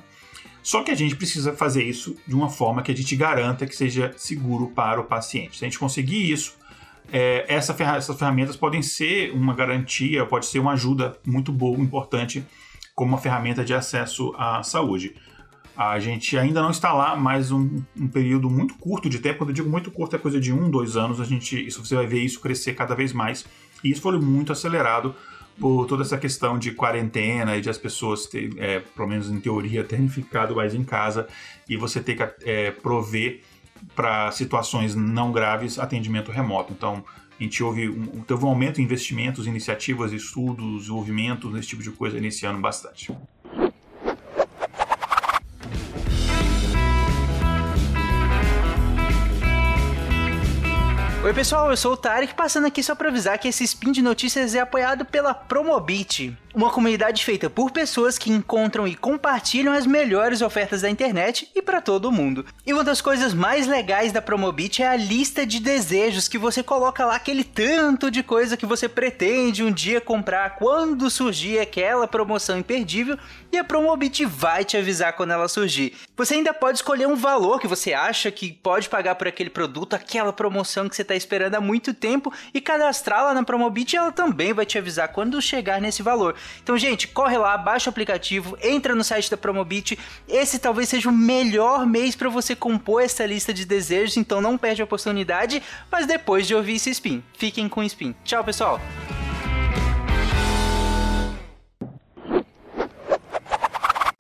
Só 0.64 0.82
que 0.82 0.90
a 0.90 0.96
gente 0.96 1.16
precisa 1.16 1.54
fazer 1.54 1.84
isso 1.84 2.18
de 2.26 2.34
uma 2.34 2.50
forma 2.50 2.82
que 2.82 2.92
a 2.92 2.96
gente 2.96 3.16
garanta 3.16 3.68
que 3.68 3.76
seja 3.76 4.14
seguro 4.18 4.72
para 4.72 5.00
o 5.00 5.04
paciente. 5.04 5.58
Se 5.58 5.66
a 5.66 5.68
gente 5.68 5.78
conseguir 5.78 6.32
isso, 6.32 6.58
é, 7.12 7.46
essa 7.48 7.74
ferra 7.74 7.98
essas 7.98 8.18
ferramentas 8.18 8.56
podem 8.56 8.82
ser 8.82 9.32
uma 9.32 9.54
garantia, 9.54 10.26
pode 10.26 10.48
ser 10.48 10.58
uma 10.58 10.74
ajuda 10.74 11.20
muito 11.26 11.52
boa, 11.52 11.78
importante, 11.80 12.44
como 12.96 13.12
uma 13.12 13.20
ferramenta 13.20 13.64
de 13.64 13.74
acesso 13.74 14.34
à 14.38 14.64
saúde. 14.64 15.16
A 15.78 16.00
gente 16.00 16.38
ainda 16.38 16.62
não 16.62 16.72
está 16.72 16.94
lá, 16.94 17.16
mas 17.16 17.52
um, 17.52 17.82
um, 18.00 18.08
período 18.08 18.50
muito 18.50 18.76
curto 18.76 19.10
de 19.10 19.20
tempo, 19.20 19.40
quando 19.40 19.50
eu 19.50 19.56
digo 19.56 19.70
muito 19.70 19.92
curto, 19.92 20.16
é 20.16 20.20
coisa 20.20 20.40
de 20.40 20.54
um, 20.54 20.70
dois 20.70 20.96
anos, 20.96 21.20
a 21.20 21.26
gente, 21.26 21.68
isso, 21.68 21.84
você 21.86 21.96
vai 21.96 22.08
ver 22.08 22.22
isso 22.22 22.40
crescer 22.40 22.74
cada 22.74 22.96
vez 22.96 23.12
mais. 23.12 23.46
E 23.84 23.92
isso 23.92 24.02
foi 24.02 24.18
muito 24.18 24.54
acelerado 24.54 25.14
por 25.60 25.86
toda 25.86 26.04
essa 26.04 26.18
questão 26.18 26.58
de 26.58 26.72
quarentena 26.72 27.58
e 27.58 27.62
de 27.62 27.70
as 27.70 27.78
pessoas, 27.78 28.26
ter, 28.26 28.54
é, 28.58 28.80
pelo 28.80 29.08
menos 29.08 29.30
em 29.30 29.40
teoria, 29.40 29.84
terem 29.84 30.08
ficado 30.08 30.56
mais 30.56 30.74
em 30.74 30.84
casa 30.84 31.28
e 31.68 31.76
você 31.76 32.02
ter 32.02 32.16
que 32.16 32.50
é, 32.50 32.72
prover 32.72 33.42
para 33.94 34.32
situações 34.32 34.96
não 34.96 35.32
graves 35.32 35.78
atendimento 35.78 36.32
remoto. 36.32 36.74
Então, 36.74 37.04
a 37.38 37.44
gente 37.44 37.62
houve 37.62 37.90
um, 37.90 38.22
teve 38.22 38.46
um 38.46 38.48
aumento 38.48 38.80
em 38.80 38.84
investimentos, 38.84 39.46
iniciativas, 39.46 40.14
estudos, 40.14 40.82
desenvolvimento, 40.82 41.56
esse 41.58 41.68
tipo 41.68 41.84
de 41.84 41.92
coisa 41.92 42.18
iniciando 42.18 42.60
bastante. 42.60 43.12
Oi 51.26 51.34
pessoal, 51.34 51.72
eu 51.72 51.76
sou 51.76 51.94
o 51.94 51.98
Tarek, 51.98 52.36
passando 52.36 52.68
aqui 52.68 52.84
só 52.84 52.94
para 52.94 53.10
avisar 53.10 53.40
que 53.40 53.48
esse 53.48 53.64
spin 53.64 53.92
de 53.92 54.00
notícias 54.00 54.54
é 54.54 54.60
apoiado 54.60 55.04
pela 55.06 55.34
Promobit, 55.34 56.38
uma 56.56 56.70
comunidade 56.70 57.26
feita 57.26 57.50
por 57.50 57.70
pessoas 57.70 58.18
que 58.18 58.32
encontram 58.32 58.88
e 58.88 58.96
compartilham 58.96 59.74
as 59.74 59.86
melhores 59.86 60.42
ofertas 60.42 60.82
da 60.82 60.90
internet 60.90 61.52
e 61.54 61.62
para 61.62 61.82
todo 61.82 62.12
mundo. 62.12 62.46
E 62.66 62.72
uma 62.72 62.84
das 62.84 63.02
coisas 63.02 63.34
mais 63.34 63.68
legais 63.68 64.14
da 64.14 64.22
Promobit 64.22 64.82
é 64.82 64.88
a 64.88 64.96
lista 64.96 65.46
de 65.46 65.60
desejos 65.60 66.30
que 66.30 66.38
você 66.38 66.64
coloca 66.64 67.06
lá 67.06 67.16
aquele 67.16 67.44
tanto 67.44 68.10
de 68.10 68.24
coisa 68.24 68.56
que 68.56 68.66
você 68.66 68.88
pretende 68.88 69.64
um 69.64 69.72
dia 69.72 70.00
comprar 70.00 70.56
quando 70.56 71.10
surgir 71.10 71.60
aquela 71.60 72.08
promoção 72.08 72.58
imperdível 72.58 73.18
e 73.52 73.58
a 73.58 73.64
Promobit 73.64 74.24
vai 74.26 74.64
te 74.64 74.78
avisar 74.78 75.12
quando 75.14 75.32
ela 75.32 75.50
surgir. 75.50 75.94
Você 76.16 76.36
ainda 76.36 76.54
pode 76.54 76.78
escolher 76.78 77.08
um 77.08 77.16
valor 77.16 77.60
que 77.60 77.68
você 77.68 77.92
acha 77.92 78.32
que 78.32 78.54
pode 78.54 78.88
pagar 78.88 79.16
por 79.16 79.28
aquele 79.28 79.50
produto, 79.50 79.94
aquela 79.94 80.32
promoção 80.32 80.88
que 80.88 80.96
você 80.96 81.02
está 81.02 81.16
esperando 81.16 81.56
há 81.56 81.62
muito 81.62 81.94
tempo 81.94 82.32
e 82.54 82.62
cadastrá-la 82.62 83.34
na 83.34 83.44
Promobit 83.44 83.98
ela 83.98 84.14
também 84.14 84.54
vai 84.54 84.66
te 84.66 84.78
avisar 84.78 85.10
quando 85.10 85.42
chegar 85.42 85.82
nesse 85.82 86.02
valor. 86.02 86.34
Então, 86.62 86.78
gente, 86.78 87.08
corre 87.08 87.38
lá, 87.38 87.58
baixa 87.58 87.90
o 87.90 87.92
aplicativo, 87.92 88.58
entra 88.62 88.96
no 88.96 89.04
site 89.04 89.30
da 89.30 89.38
Promobit. 89.38 89.98
Esse 90.28 90.60
talvez 90.60 90.90
seja 90.90 91.10
o 91.10 91.14
melhor 91.14 91.86
mês 91.86 92.16
para 92.16 92.30
você 92.30 92.56
compor 92.56 93.02
essa 93.02 93.26
lista 93.26 93.54
de 93.54 93.66
desejos, 93.66 94.18
então 94.18 94.42
não 94.42 94.58
perde 94.58 94.82
a 94.82 94.86
oportunidade, 94.86 95.62
mas 95.92 96.06
depois 96.06 96.48
de 96.48 96.56
ouvir 96.56 96.76
esse 96.76 96.90
spin. 96.90 97.24
Fiquem 97.38 97.70
com 97.70 97.82
o 97.82 97.84
spin. 97.84 98.16
Tchau, 98.24 98.44
pessoal! 98.44 98.80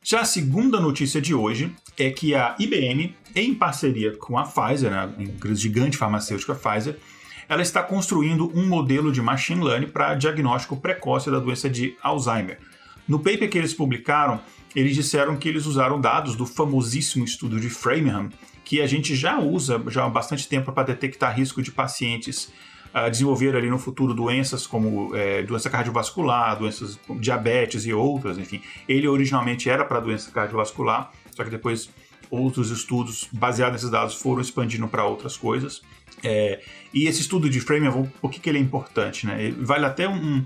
Já 0.03 0.21
a 0.21 0.25
segunda 0.25 0.79
notícia 0.79 1.19
de 1.19 1.33
hoje 1.33 1.73
é 1.97 2.11
que 2.11 2.35
a 2.35 2.55
IBM, 2.59 3.15
em 3.35 3.55
parceria 3.55 4.15
com 4.15 4.37
a 4.37 4.43
Pfizer, 4.43 4.91
né, 4.91 4.99
a 4.99 5.53
gigante 5.55 5.97
farmacêutica 5.97 6.53
Pfizer, 6.53 6.99
ela 7.47 7.61
está 7.61 7.81
construindo 7.83 8.51
um 8.55 8.67
modelo 8.67 9.11
de 9.11 9.21
machine 9.21 9.63
learning 9.63 9.87
para 9.87 10.15
diagnóstico 10.15 10.77
precoce 10.77 11.29
da 11.29 11.39
doença 11.39 11.69
de 11.69 11.95
Alzheimer. 12.01 12.59
No 13.07 13.19
paper 13.19 13.49
que 13.49 13.57
eles 13.57 13.73
publicaram, 13.73 14.41
eles 14.75 14.95
disseram 14.95 15.37
que 15.37 15.47
eles 15.47 15.65
usaram 15.65 16.01
dados 16.01 16.35
do 16.35 16.45
famosíssimo 16.45 17.23
estudo 17.23 17.59
de 17.59 17.69
Framingham, 17.69 18.29
que 18.63 18.81
a 18.81 18.87
gente 18.87 19.15
já 19.15 19.39
usa 19.39 19.81
já 19.87 20.05
há 20.05 20.09
bastante 20.09 20.47
tempo 20.47 20.71
para 20.71 20.83
detectar 20.83 21.35
risco 21.35 21.61
de 21.61 21.71
pacientes 21.71 22.51
uh, 22.95 23.09
desenvolver 23.11 23.55
ali 23.55 23.69
no 23.69 23.77
futuro 23.77 24.13
doenças 24.13 24.65
como 24.65 25.13
é, 25.15 25.43
doença 25.43 25.69
cardiovascular, 25.69 26.57
doenças 26.57 26.97
diabetes 27.19 27.85
e 27.85 27.93
outras, 27.93 28.37
enfim. 28.37 28.61
Ele 28.87 29.07
originalmente 29.07 29.69
era 29.69 29.83
para 29.83 29.99
doença 29.99 30.31
cardiovascular, 30.31 31.11
só 31.31 31.43
que 31.43 31.49
depois 31.49 31.89
outros 32.29 32.71
estudos 32.71 33.27
baseados 33.31 33.73
nesses 33.73 33.89
dados 33.89 34.15
foram 34.15 34.41
expandindo 34.41 34.87
para 34.87 35.05
outras 35.05 35.37
coisas. 35.37 35.81
É, 36.23 36.61
e 36.93 37.07
esse 37.07 37.21
estudo 37.21 37.49
de 37.49 37.59
Framingham, 37.59 38.11
por 38.21 38.31
que, 38.31 38.39
que 38.39 38.49
ele 38.49 38.57
é 38.57 38.61
importante? 38.61 39.25
Né? 39.25 39.53
Vale 39.59 39.85
até 39.85 40.07
um, 40.07 40.45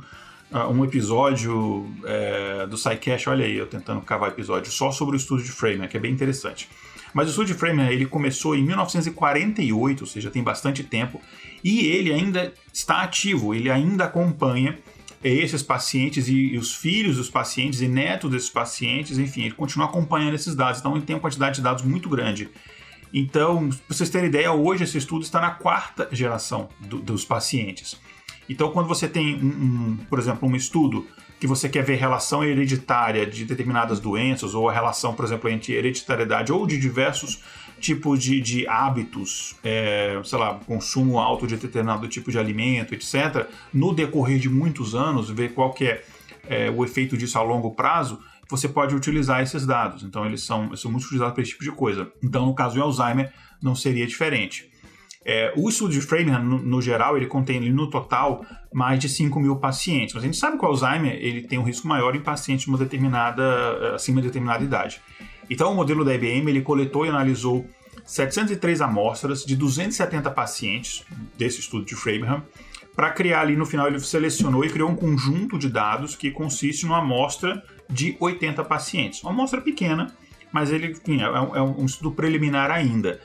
ah, 0.51 0.67
um 0.67 0.83
episódio 0.83 1.87
é, 2.05 2.65
do 2.67 2.77
SciCash, 2.77 3.27
olha 3.27 3.45
aí, 3.45 3.55
eu 3.55 3.67
tentando 3.67 4.01
cavar 4.01 4.29
episódio 4.29 4.71
só 4.71 4.91
sobre 4.91 5.15
o 5.15 5.17
estudo 5.17 5.43
de 5.43 5.51
Framingham, 5.51 5.87
que 5.87 5.97
é 5.97 5.99
bem 5.99 6.11
interessante. 6.11 6.67
Mas 7.13 7.27
o 7.27 7.29
estudo 7.29 7.47
de 7.47 7.53
Framingham 7.53 7.91
ele 7.91 8.05
começou 8.05 8.55
em 8.55 8.63
1948, 8.63 10.01
ou 10.01 10.07
seja, 10.07 10.29
tem 10.29 10.43
bastante 10.43 10.83
tempo, 10.83 11.21
e 11.63 11.87
ele 11.87 12.11
ainda 12.11 12.53
está 12.73 13.01
ativo, 13.01 13.53
ele 13.53 13.69
ainda 13.69 14.05
acompanha 14.05 14.77
esses 15.23 15.61
pacientes 15.61 16.27
e, 16.27 16.53
e, 16.53 16.57
os 16.57 16.73
filhos 16.73 17.17
dos 17.17 17.29
pacientes 17.29 17.81
e 17.81 17.87
netos 17.87 18.31
desses 18.31 18.49
pacientes, 18.49 19.17
enfim, 19.17 19.43
ele 19.43 19.53
continua 19.53 19.87
acompanhando 19.87 20.35
esses 20.35 20.55
dados, 20.55 20.79
então 20.79 20.95
ele 20.95 21.05
tem 21.05 21.15
uma 21.15 21.21
quantidade 21.21 21.55
de 21.55 21.61
dados 21.61 21.83
muito 21.83 22.07
grande. 22.09 22.49
Então, 23.13 23.69
para 23.69 23.95
vocês 23.95 24.09
terem 24.09 24.29
ideia, 24.29 24.51
hoje 24.51 24.83
esse 24.83 24.97
estudo 24.97 25.23
está 25.23 25.41
na 25.41 25.51
quarta 25.51 26.07
geração 26.11 26.69
do, 26.79 26.99
dos 26.99 27.25
pacientes. 27.25 27.99
Então, 28.47 28.71
quando 28.71 28.87
você 28.87 29.07
tem, 29.07 29.35
um, 29.35 29.47
um, 29.47 29.97
por 30.09 30.19
exemplo, 30.19 30.47
um 30.47 30.55
estudo 30.55 31.05
que 31.39 31.47
você 31.47 31.69
quer 31.69 31.83
ver 31.83 31.95
relação 31.95 32.43
hereditária 32.43 33.25
de 33.25 33.45
determinadas 33.45 33.99
doenças, 33.99 34.53
ou 34.53 34.69
a 34.69 34.73
relação, 34.73 35.13
por 35.13 35.25
exemplo, 35.25 35.49
entre 35.49 35.73
hereditariedade 35.73 36.51
ou 36.51 36.67
de 36.67 36.77
diversos 36.77 37.41
tipos 37.79 38.21
de, 38.21 38.39
de 38.41 38.67
hábitos, 38.67 39.55
é, 39.63 40.19
sei 40.23 40.37
lá, 40.37 40.55
consumo 40.65 41.19
alto 41.19 41.47
de 41.47 41.55
determinado 41.57 42.07
tipo 42.07 42.31
de 42.31 42.37
alimento, 42.37 42.93
etc., 42.93 43.47
no 43.73 43.93
decorrer 43.93 44.39
de 44.39 44.49
muitos 44.49 44.93
anos, 44.93 45.29
ver 45.29 45.53
qual 45.53 45.73
que 45.73 45.85
é, 45.85 46.03
é 46.47 46.69
o 46.69 46.83
efeito 46.83 47.17
disso 47.17 47.37
a 47.37 47.41
longo 47.41 47.71
prazo, 47.71 48.19
você 48.49 48.67
pode 48.67 48.95
utilizar 48.95 49.41
esses 49.41 49.65
dados. 49.65 50.03
Então, 50.03 50.25
eles 50.25 50.41
são, 50.43 50.65
eles 50.67 50.79
são 50.79 50.91
muito 50.91 51.03
utilizados 51.03 51.33
para 51.33 51.43
esse 51.43 51.51
tipo 51.51 51.63
de 51.63 51.71
coisa. 51.71 52.11
Então, 52.23 52.45
no 52.45 52.55
caso 52.55 52.75
do 52.75 52.81
Alzheimer, 52.81 53.31
não 53.61 53.75
seria 53.75 54.07
diferente. 54.07 54.69
É, 55.25 55.53
o 55.55 55.69
estudo 55.69 55.91
de 55.91 56.01
Framingham, 56.01 56.43
no, 56.43 56.57
no, 56.59 56.81
geral, 56.81 57.15
ele 57.15 57.27
contém 57.27 57.59
no 57.69 57.89
total 57.89 58.43
mais 58.73 58.99
de 58.99 59.07
5 59.09 59.39
mil 59.39 59.57
pacientes. 59.57 60.15
Mas 60.15 60.23
a 60.23 60.25
gente 60.25 60.37
sabe 60.37 60.57
que 60.57 60.65
o 60.65 60.67
Alzheimer 60.67 61.13
ele 61.13 61.41
tem 61.41 61.59
um 61.59 61.63
risco 61.63 61.87
maior 61.87 62.15
em 62.15 62.21
pacientes 62.21 62.63
de 62.63 62.69
uma 62.69 62.77
determinada, 62.77 63.93
acima 63.93 64.21
de 64.21 64.27
determinada 64.27 64.63
idade. 64.63 65.01
Então, 65.49 65.71
o 65.71 65.75
modelo 65.75 66.05
da 66.05 66.13
IBM 66.13 66.49
ele 66.49 66.61
coletou 66.61 67.05
e 67.05 67.09
analisou 67.09 67.67
703 68.05 68.81
amostras 68.81 69.43
de 69.43 69.55
270 69.55 70.29
pacientes 70.31 71.03
desse 71.37 71.59
estudo 71.59 71.85
de 71.85 71.95
Framingham. 71.95 72.43
Para 72.95 73.11
criar 73.11 73.41
ali 73.41 73.55
no 73.55 73.65
final, 73.65 73.87
ele 73.87 73.99
selecionou 73.99 74.65
e 74.65 74.69
criou 74.69 74.89
um 74.89 74.95
conjunto 74.95 75.57
de 75.57 75.69
dados 75.69 76.15
que 76.15 76.31
consiste 76.31 76.85
numa 76.85 76.99
amostra 76.99 77.63
de 77.89 78.15
80 78.19 78.63
pacientes. 78.65 79.23
Uma 79.23 79.31
amostra 79.31 79.61
pequena, 79.61 80.13
mas 80.51 80.71
ele 80.71 80.91
enfim, 80.91 81.21
é, 81.21 81.25
é 81.25 81.61
um 81.61 81.85
estudo 81.85 82.11
preliminar 82.11 82.69
ainda. 82.71 83.19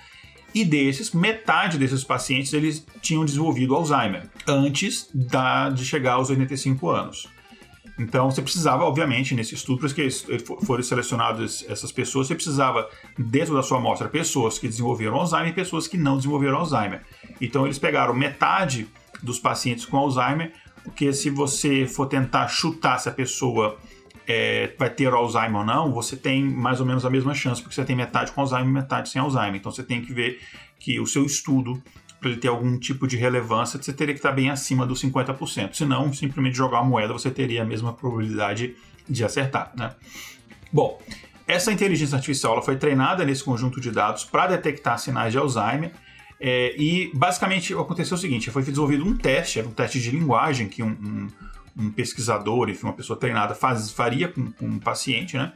E 0.54 0.64
desses, 0.64 1.10
metade 1.12 1.76
desses 1.76 2.04
pacientes 2.04 2.52
eles 2.52 2.86
tinham 3.02 3.24
desenvolvido 3.24 3.74
Alzheimer 3.74 4.28
antes 4.46 5.10
da, 5.12 5.68
de 5.68 5.84
chegar 5.84 6.12
aos 6.12 6.30
85 6.30 6.88
anos. 6.88 7.28
Então 7.98 8.30
você 8.30 8.42
precisava, 8.42 8.84
obviamente, 8.84 9.34
nesse 9.34 9.54
estudo, 9.54 9.80
para 9.80 9.88
que 9.90 10.08
foram 10.66 10.82
selecionadas 10.82 11.64
essas 11.68 11.92
pessoas, 11.92 12.26
você 12.26 12.34
precisava, 12.34 12.88
dentro 13.16 13.54
da 13.54 13.62
sua 13.62 13.78
amostra, 13.78 14.08
pessoas 14.08 14.58
que 14.58 14.66
desenvolveram 14.66 15.14
Alzheimer 15.14 15.50
e 15.50 15.52
pessoas 15.52 15.86
que 15.86 15.96
não 15.96 16.16
desenvolveram 16.16 16.58
Alzheimer. 16.58 17.02
Então 17.40 17.64
eles 17.64 17.78
pegaram 17.78 18.12
metade 18.12 18.88
dos 19.22 19.38
pacientes 19.38 19.84
com 19.84 19.96
Alzheimer, 19.96 20.52
porque 20.82 21.12
se 21.12 21.30
você 21.30 21.86
for 21.86 22.06
tentar 22.06 22.48
chutar 22.48 22.98
se 22.98 23.08
a 23.08 23.12
pessoa 23.12 23.78
é, 24.26 24.74
vai 24.78 24.90
ter 24.90 25.12
Alzheimer 25.12 25.60
ou 25.60 25.64
não, 25.64 25.92
você 25.92 26.16
tem 26.16 26.44
mais 26.44 26.80
ou 26.80 26.86
menos 26.86 27.04
a 27.06 27.10
mesma 27.10 27.32
chance, 27.32 27.62
porque 27.62 27.74
você 27.74 27.84
tem 27.84 27.94
metade 27.94 28.32
com 28.32 28.40
Alzheimer 28.40 28.68
e 28.68 28.72
metade 28.72 29.08
sem 29.08 29.20
Alzheimer. 29.20 29.56
Então 29.56 29.70
você 29.70 29.84
tem 29.84 30.02
que 30.02 30.12
ver 30.12 30.40
que 30.78 30.98
o 30.98 31.06
seu 31.06 31.24
estudo, 31.24 31.82
para 32.24 32.30
ele 32.30 32.40
ter 32.40 32.48
algum 32.48 32.78
tipo 32.78 33.06
de 33.06 33.18
relevância, 33.18 33.80
você 33.80 33.92
teria 33.92 34.14
que 34.14 34.18
estar 34.18 34.32
bem 34.32 34.48
acima 34.48 34.86
dos 34.86 35.02
50%. 35.04 35.74
Se 35.74 35.84
não, 35.84 36.10
simplesmente 36.10 36.56
jogar 36.56 36.78
a 36.78 36.82
moeda, 36.82 37.12
você 37.12 37.30
teria 37.30 37.60
a 37.60 37.66
mesma 37.66 37.92
probabilidade 37.92 38.74
de 39.06 39.22
acertar. 39.22 39.70
Né? 39.76 39.90
Bom, 40.72 40.98
essa 41.46 41.70
inteligência 41.70 42.16
artificial 42.16 42.54
ela 42.54 42.62
foi 42.62 42.76
treinada 42.76 43.26
nesse 43.26 43.44
conjunto 43.44 43.78
de 43.78 43.90
dados 43.90 44.24
para 44.24 44.46
detectar 44.46 44.98
sinais 44.98 45.32
de 45.32 45.38
Alzheimer. 45.38 45.92
É, 46.40 46.74
e 46.78 47.10
basicamente 47.14 47.74
aconteceu 47.74 48.16
o 48.16 48.18
seguinte: 48.18 48.50
foi 48.50 48.62
desenvolvido 48.62 49.04
um 49.04 49.14
teste, 49.14 49.58
era 49.58 49.68
um 49.68 49.72
teste 49.72 50.00
de 50.00 50.10
linguagem 50.10 50.66
que 50.66 50.82
um, 50.82 50.88
um 50.88 51.28
um 51.76 51.90
pesquisador, 51.90 52.70
enfim, 52.70 52.86
uma 52.86 52.92
pessoa 52.92 53.18
treinada 53.18 53.52
faz, 53.52 53.90
faria 53.90 54.28
com, 54.28 54.52
com 54.52 54.66
um 54.66 54.78
paciente, 54.78 55.36
né? 55.36 55.52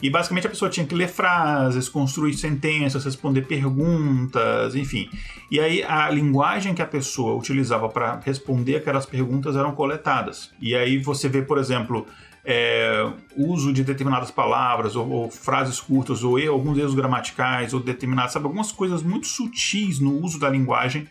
E 0.00 0.08
basicamente 0.08 0.46
a 0.46 0.50
pessoa 0.50 0.70
tinha 0.70 0.86
que 0.86 0.94
ler 0.94 1.08
frases, 1.08 1.88
construir 1.88 2.34
sentenças, 2.34 3.04
responder 3.04 3.42
perguntas, 3.42 4.76
enfim. 4.76 5.10
E 5.50 5.58
aí 5.58 5.82
a 5.82 6.08
linguagem 6.08 6.72
que 6.72 6.82
a 6.82 6.86
pessoa 6.86 7.34
utilizava 7.34 7.88
para 7.88 8.20
responder 8.24 8.76
aquelas 8.76 9.06
perguntas 9.06 9.56
eram 9.56 9.72
coletadas. 9.72 10.52
E 10.60 10.74
aí 10.76 10.98
você 10.98 11.28
vê, 11.28 11.42
por 11.42 11.58
exemplo, 11.58 12.06
é, 12.44 13.12
uso 13.36 13.72
de 13.72 13.82
determinadas 13.82 14.30
palavras, 14.30 14.94
ou, 14.94 15.08
ou 15.08 15.30
frases 15.30 15.80
curtas, 15.80 16.22
ou 16.22 16.38
erro, 16.38 16.54
alguns 16.54 16.78
erros 16.78 16.94
gramaticais, 16.94 17.74
ou 17.74 17.80
determinadas, 17.80 18.32
sabe, 18.32 18.46
algumas 18.46 18.72
coisas 18.72 19.02
muito 19.02 19.26
sutis 19.26 19.98
no 19.98 20.22
uso 20.22 20.38
da 20.38 20.48
linguagem 20.48 21.06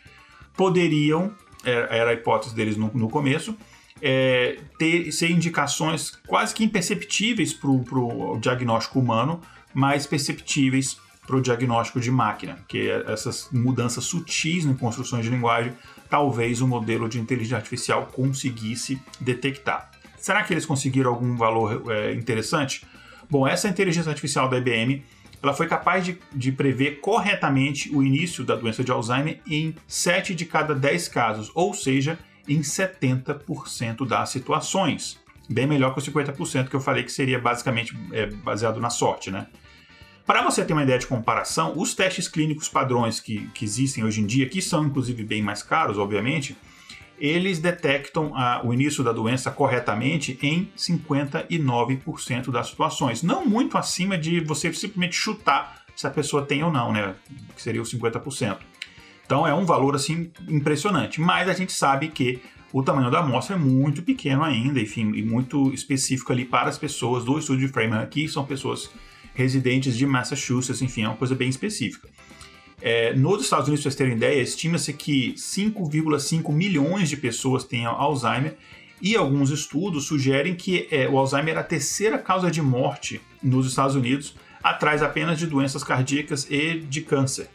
poderiam, 0.56 1.32
era, 1.64 1.96
era 1.96 2.10
a 2.12 2.14
hipótese 2.14 2.56
deles 2.56 2.78
no, 2.78 2.90
no 2.94 3.10
começo, 3.10 3.56
é, 4.02 4.58
ter, 4.78 5.12
ser 5.12 5.32
indicações 5.32 6.12
quase 6.28 6.54
que 6.54 6.64
imperceptíveis 6.64 7.54
para 7.54 7.70
o 7.70 8.38
diagnóstico 8.40 9.00
humano, 9.00 9.42
mas 9.74 10.06
perceptíveis 10.06 10.98
para 11.26 11.36
o 11.36 11.42
diagnóstico 11.42 12.00
de 12.00 12.10
máquina, 12.10 12.58
que 12.68 12.90
é 12.90 13.12
essas 13.12 13.50
mudanças 13.52 14.06
sutis 14.06 14.66
em 14.66 14.74
construções 14.74 15.26
de 15.26 15.30
linguagem, 15.30 15.74
talvez 16.10 16.62
o 16.62 16.68
modelo 16.68 17.10
de 17.10 17.20
inteligência 17.20 17.58
artificial 17.58 18.08
conseguisse 18.08 19.00
detectar. 19.20 19.92
Será 20.18 20.44
que 20.44 20.54
eles 20.54 20.66
conseguiram 20.66 21.12
algum 21.12 21.36
valor 21.36 21.92
é, 21.92 22.14
interessante? 22.14 22.86
Bom, 23.30 23.46
essa 23.46 23.68
inteligência 23.68 24.10
artificial 24.10 24.48
da 24.50 24.58
IBM 24.58 25.04
ela 25.42 25.54
foi 25.54 25.68
capaz 25.68 26.04
de, 26.04 26.18
de, 26.34 26.52
prever 26.52 27.00
corretamente 27.00 27.96
o 27.96 28.04
início 28.04 28.44
da 28.44 28.56
doença 28.56 28.84
de 28.84 28.92
Alzheimer 28.92 29.40
em 29.48 29.76
7 29.88 30.34
de 30.34 30.46
cada 30.46 30.74
10 30.74 31.08
casos, 31.10 31.52
ou 31.54 31.74
seja, 31.74 32.18
em 32.48 32.62
70% 32.62 34.08
das 34.08 34.30
situações. 34.30 35.20
Bem 35.50 35.66
melhor 35.66 35.94
que 35.94 36.00
os 36.00 36.08
50% 36.08 36.68
que 36.68 36.76
eu 36.76 36.80
falei 36.80 37.04
que 37.04 37.12
seria 37.12 37.40
basicamente 37.40 37.98
é, 38.12 38.26
baseado 38.28 38.80
na 38.80 38.90
sorte, 38.90 39.32
né? 39.32 39.48
Para 40.26 40.42
você 40.42 40.66
ter 40.66 40.74
uma 40.74 40.84
ideia 40.84 41.00
de 41.00 41.08
comparação, 41.08 41.72
os 41.78 41.94
testes 41.94 42.28
clínicos 42.28 42.68
padrões 42.68 43.22
que, 43.22 43.48
que 43.54 43.64
existem 43.64 44.04
hoje 44.04 44.20
em 44.20 44.26
dia, 44.26 44.50
que 44.50 44.62
são 44.62 44.86
inclusive 44.86 45.24
bem 45.24 45.42
mais 45.42 45.64
caros, 45.64 45.98
obviamente, 45.98 46.58
eles 47.18 47.60
detectam 47.60 48.36
a, 48.36 48.62
o 48.64 48.74
início 48.74 49.04
da 49.04 49.12
doença 49.12 49.50
corretamente 49.50 50.38
em 50.42 50.70
59% 50.78 52.52
das 52.52 52.68
situações. 52.68 53.24
Não 53.24 53.46
muito 53.46 53.78
acima 53.78 54.18
de 54.18 54.42
você 54.42 54.72
simplesmente 54.74 55.16
chutar 55.16 55.82
se 55.96 56.06
a 56.06 56.12
pessoa 56.12 56.46
tem 56.46 56.64
ou 56.64 56.72
não, 56.72 56.92
né? 56.92 57.16
Que 57.56 57.62
seria 57.62 57.82
os 57.82 57.92
50%. 57.92 58.58
Então 59.28 59.46
é 59.46 59.54
um 59.54 59.66
valor 59.66 59.94
assim 59.94 60.32
impressionante, 60.48 61.20
mas 61.20 61.50
a 61.50 61.54
gente 61.54 61.74
sabe 61.74 62.08
que 62.08 62.40
o 62.72 62.82
tamanho 62.82 63.12
da 63.12 63.20
amostra 63.20 63.56
é 63.56 63.60
muito 63.60 64.02
pequeno 64.02 64.42
ainda, 64.42 64.80
enfim, 64.80 65.12
e 65.14 65.22
muito 65.22 65.74
específico 65.74 66.32
ali 66.32 66.46
para 66.46 66.70
as 66.70 66.78
pessoas 66.78 67.26
do 67.26 67.38
estúdio 67.38 67.68
de 67.68 67.74
Framingham 67.74 68.02
aqui, 68.02 68.28
são 68.30 68.46
pessoas 68.46 68.90
residentes 69.34 69.98
de 69.98 70.06
Massachusetts, 70.06 70.82
enfim, 70.82 71.04
é 71.04 71.10
uma 71.10 71.18
coisa 71.18 71.36
bem 71.36 71.50
específica. 71.50 72.08
É, 72.82 73.14
nos 73.16 73.44
Estados 73.44 73.68
Unidos, 73.68 73.84
para 73.84 73.92
vocês 73.92 73.96
terem 73.96 74.14
ideia, 74.14 74.42
estima-se 74.42 74.94
que 74.94 75.34
5,5 75.34 76.54
milhões 76.54 77.10
de 77.10 77.18
pessoas 77.18 77.66
tenham 77.66 77.94
Alzheimer 77.94 78.56
e 79.02 79.16
alguns 79.16 79.50
estudos 79.50 80.06
sugerem 80.06 80.56
que 80.56 80.88
é, 80.90 81.08
o 81.10 81.18
Alzheimer 81.18 81.56
é 81.56 81.60
a 81.60 81.64
terceira 81.64 82.18
causa 82.18 82.50
de 82.50 82.62
morte 82.62 83.20
nos 83.44 83.68
Estados 83.68 83.96
Unidos, 83.96 84.36
atrás 84.64 85.04
apenas 85.04 85.38
de 85.38 85.48
doenças 85.48 85.84
cardíacas 85.84 86.48
e 86.50 86.80
de 86.80 87.02
câncer. 87.02 87.50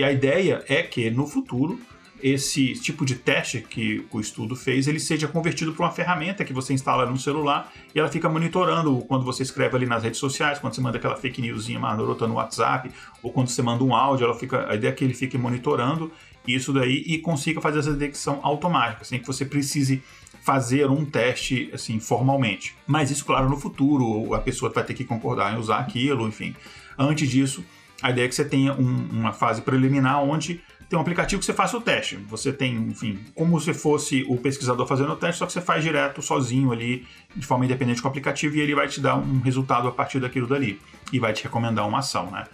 E 0.00 0.02
a 0.02 0.10
ideia 0.10 0.64
é 0.66 0.82
que 0.82 1.10
no 1.10 1.26
futuro 1.26 1.78
esse 2.22 2.72
tipo 2.72 3.04
de 3.04 3.16
teste 3.16 3.60
que 3.60 4.02
o 4.10 4.18
estudo 4.18 4.56
fez, 4.56 4.88
ele 4.88 4.98
seja 4.98 5.28
convertido 5.28 5.74
para 5.74 5.84
uma 5.84 5.92
ferramenta 5.92 6.42
que 6.42 6.54
você 6.54 6.72
instala 6.72 7.04
no 7.04 7.18
celular 7.18 7.70
e 7.94 7.98
ela 7.98 8.08
fica 8.08 8.26
monitorando 8.26 8.96
quando 9.06 9.26
você 9.26 9.42
escreve 9.42 9.76
ali 9.76 9.84
nas 9.84 10.02
redes 10.02 10.18
sociais, 10.18 10.58
quando 10.58 10.74
você 10.74 10.80
manda 10.80 10.96
aquela 10.96 11.16
fake 11.16 11.42
newsinha 11.42 11.78
marota 11.78 12.26
no 12.26 12.36
WhatsApp, 12.36 12.90
ou 13.22 13.30
quando 13.30 13.48
você 13.48 13.60
manda 13.60 13.84
um 13.84 13.94
áudio, 13.94 14.24
ela 14.24 14.34
fica, 14.34 14.70
a 14.70 14.74
ideia 14.74 14.90
é 14.90 14.94
que 14.94 15.04
ele 15.04 15.12
fique 15.12 15.36
monitorando 15.36 16.10
isso 16.48 16.72
daí 16.72 17.04
e 17.06 17.18
consiga 17.18 17.60
fazer 17.60 17.80
essa 17.80 17.92
detecção 17.92 18.40
automática, 18.42 19.04
sem 19.04 19.20
que 19.20 19.26
você 19.26 19.44
precise 19.44 20.02
fazer 20.40 20.88
um 20.88 21.04
teste 21.04 21.68
assim 21.74 22.00
formalmente. 22.00 22.74
Mas 22.86 23.10
isso, 23.10 23.26
claro, 23.26 23.50
no 23.50 23.58
futuro, 23.58 24.32
a 24.32 24.38
pessoa 24.38 24.72
vai 24.72 24.82
ter 24.82 24.94
que 24.94 25.04
concordar 25.04 25.54
em 25.54 25.58
usar 25.58 25.78
aquilo, 25.78 26.26
enfim. 26.26 26.56
Antes 26.98 27.28
disso, 27.28 27.62
a 28.02 28.10
ideia 28.10 28.24
é 28.24 28.28
que 28.28 28.34
você 28.34 28.44
tenha 28.44 28.72
um, 28.72 29.08
uma 29.10 29.32
fase 29.32 29.62
preliminar 29.62 30.22
onde 30.22 30.60
tem 30.88 30.98
um 30.98 31.02
aplicativo 31.02 31.38
que 31.38 31.46
você 31.46 31.52
faça 31.52 31.76
o 31.76 31.80
teste. 31.80 32.16
Você 32.28 32.52
tem, 32.52 32.74
enfim, 32.74 33.20
como 33.34 33.60
se 33.60 33.72
fosse 33.72 34.24
o 34.28 34.36
pesquisador 34.36 34.86
fazendo 34.88 35.12
o 35.12 35.16
teste, 35.16 35.38
só 35.38 35.46
que 35.46 35.52
você 35.52 35.60
faz 35.60 35.84
direto 35.84 36.20
sozinho 36.20 36.72
ali, 36.72 37.06
de 37.34 37.46
forma 37.46 37.64
independente 37.64 38.02
com 38.02 38.08
o 38.08 38.10
aplicativo, 38.10 38.56
e 38.56 38.60
ele 38.60 38.74
vai 38.74 38.88
te 38.88 39.00
dar 39.00 39.14
um 39.16 39.40
resultado 39.40 39.86
a 39.86 39.92
partir 39.92 40.18
daquilo 40.18 40.48
dali. 40.48 40.80
E 41.12 41.20
vai 41.20 41.32
te 41.32 41.44
recomendar 41.44 41.86
uma 41.86 42.00
ação, 42.00 42.28
né? 42.32 42.44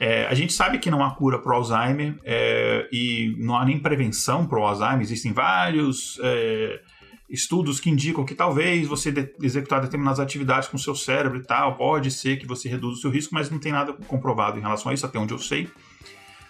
É, 0.00 0.26
a 0.26 0.34
gente 0.34 0.52
sabe 0.52 0.78
que 0.78 0.90
não 0.90 1.02
há 1.02 1.12
cura 1.12 1.38
para 1.38 1.52
o 1.52 1.56
Alzheimer 1.56 2.16
é, 2.24 2.88
e 2.92 3.34
não 3.38 3.56
há 3.56 3.64
nem 3.64 3.78
prevenção 3.78 4.46
para 4.46 4.58
o 4.58 4.64
Alzheimer. 4.64 5.00
Existem 5.00 5.32
vários 5.32 6.18
é, 6.22 6.80
estudos 7.28 7.80
que 7.80 7.90
indicam 7.90 8.24
que 8.24 8.34
talvez 8.34 8.86
você 8.86 9.10
de 9.10 9.34
executar 9.42 9.80
determinadas 9.80 10.20
atividades 10.20 10.68
com 10.68 10.78
seu 10.78 10.94
cérebro 10.94 11.38
e 11.38 11.42
tal, 11.42 11.76
pode 11.76 12.10
ser 12.10 12.36
que 12.36 12.46
você 12.46 12.68
reduza 12.68 12.98
o 12.98 13.00
seu 13.00 13.10
risco, 13.10 13.34
mas 13.34 13.50
não 13.50 13.58
tem 13.58 13.72
nada 13.72 13.92
comprovado 13.92 14.58
em 14.58 14.62
relação 14.62 14.90
a 14.90 14.94
isso, 14.94 15.04
até 15.04 15.18
onde 15.18 15.34
eu 15.34 15.38
sei. 15.38 15.68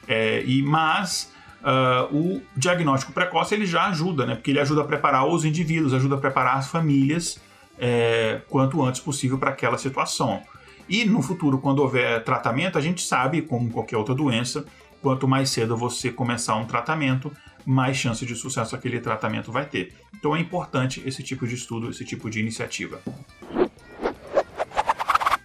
É, 0.07 0.45
e 0.45 0.63
mas 0.63 1.33
uh, 1.63 2.15
o 2.15 2.43
diagnóstico 2.57 3.13
precoce 3.13 3.55
ele 3.55 3.67
já 3.67 3.87
ajuda, 3.87 4.27
né? 4.27 4.35
Porque 4.35 4.51
ele 4.51 4.61
ajuda 4.61 4.83
a 4.83 4.85
preparar 4.85 5.27
os 5.27 5.45
indivíduos, 5.45 5.95
ajuda 5.95 6.17
a 6.17 6.19
preparar 6.19 6.57
as 6.57 6.69
famílias 6.69 7.41
é, 7.79 8.41
quanto 8.49 8.83
antes 8.83 9.01
possível 9.01 9.39
para 9.39 9.51
aquela 9.51 9.79
situação. 9.79 10.43
E 10.89 11.05
no 11.05 11.21
futuro, 11.21 11.59
quando 11.59 11.81
houver 11.81 12.23
tratamento, 12.23 12.79
a 12.79 12.81
gente 12.81 13.03
sabe, 13.03 13.43
como 13.43 13.71
qualquer 13.71 13.97
outra 13.97 14.15
doença, 14.15 14.65
quanto 15.03 15.27
mais 15.27 15.51
cedo 15.51 15.77
você 15.77 16.11
começar 16.11 16.55
um 16.57 16.65
tratamento, 16.65 17.33
mais 17.67 17.97
chance 17.97 18.25
de 18.25 18.37
sucesso 18.37 18.77
aquele 18.77 19.01
tratamento 19.01 19.51
vai 19.51 19.67
ter. 19.67 19.93
Então 20.15 20.37
é 20.37 20.41
importante 20.41 21.03
esse 21.05 21.23
tipo 21.23 21.47
de 21.47 21.57
estudo, 21.57 21.91
esse 21.91 22.05
tipo 22.05 22.31
de 22.31 22.39
iniciativa. 22.39 23.03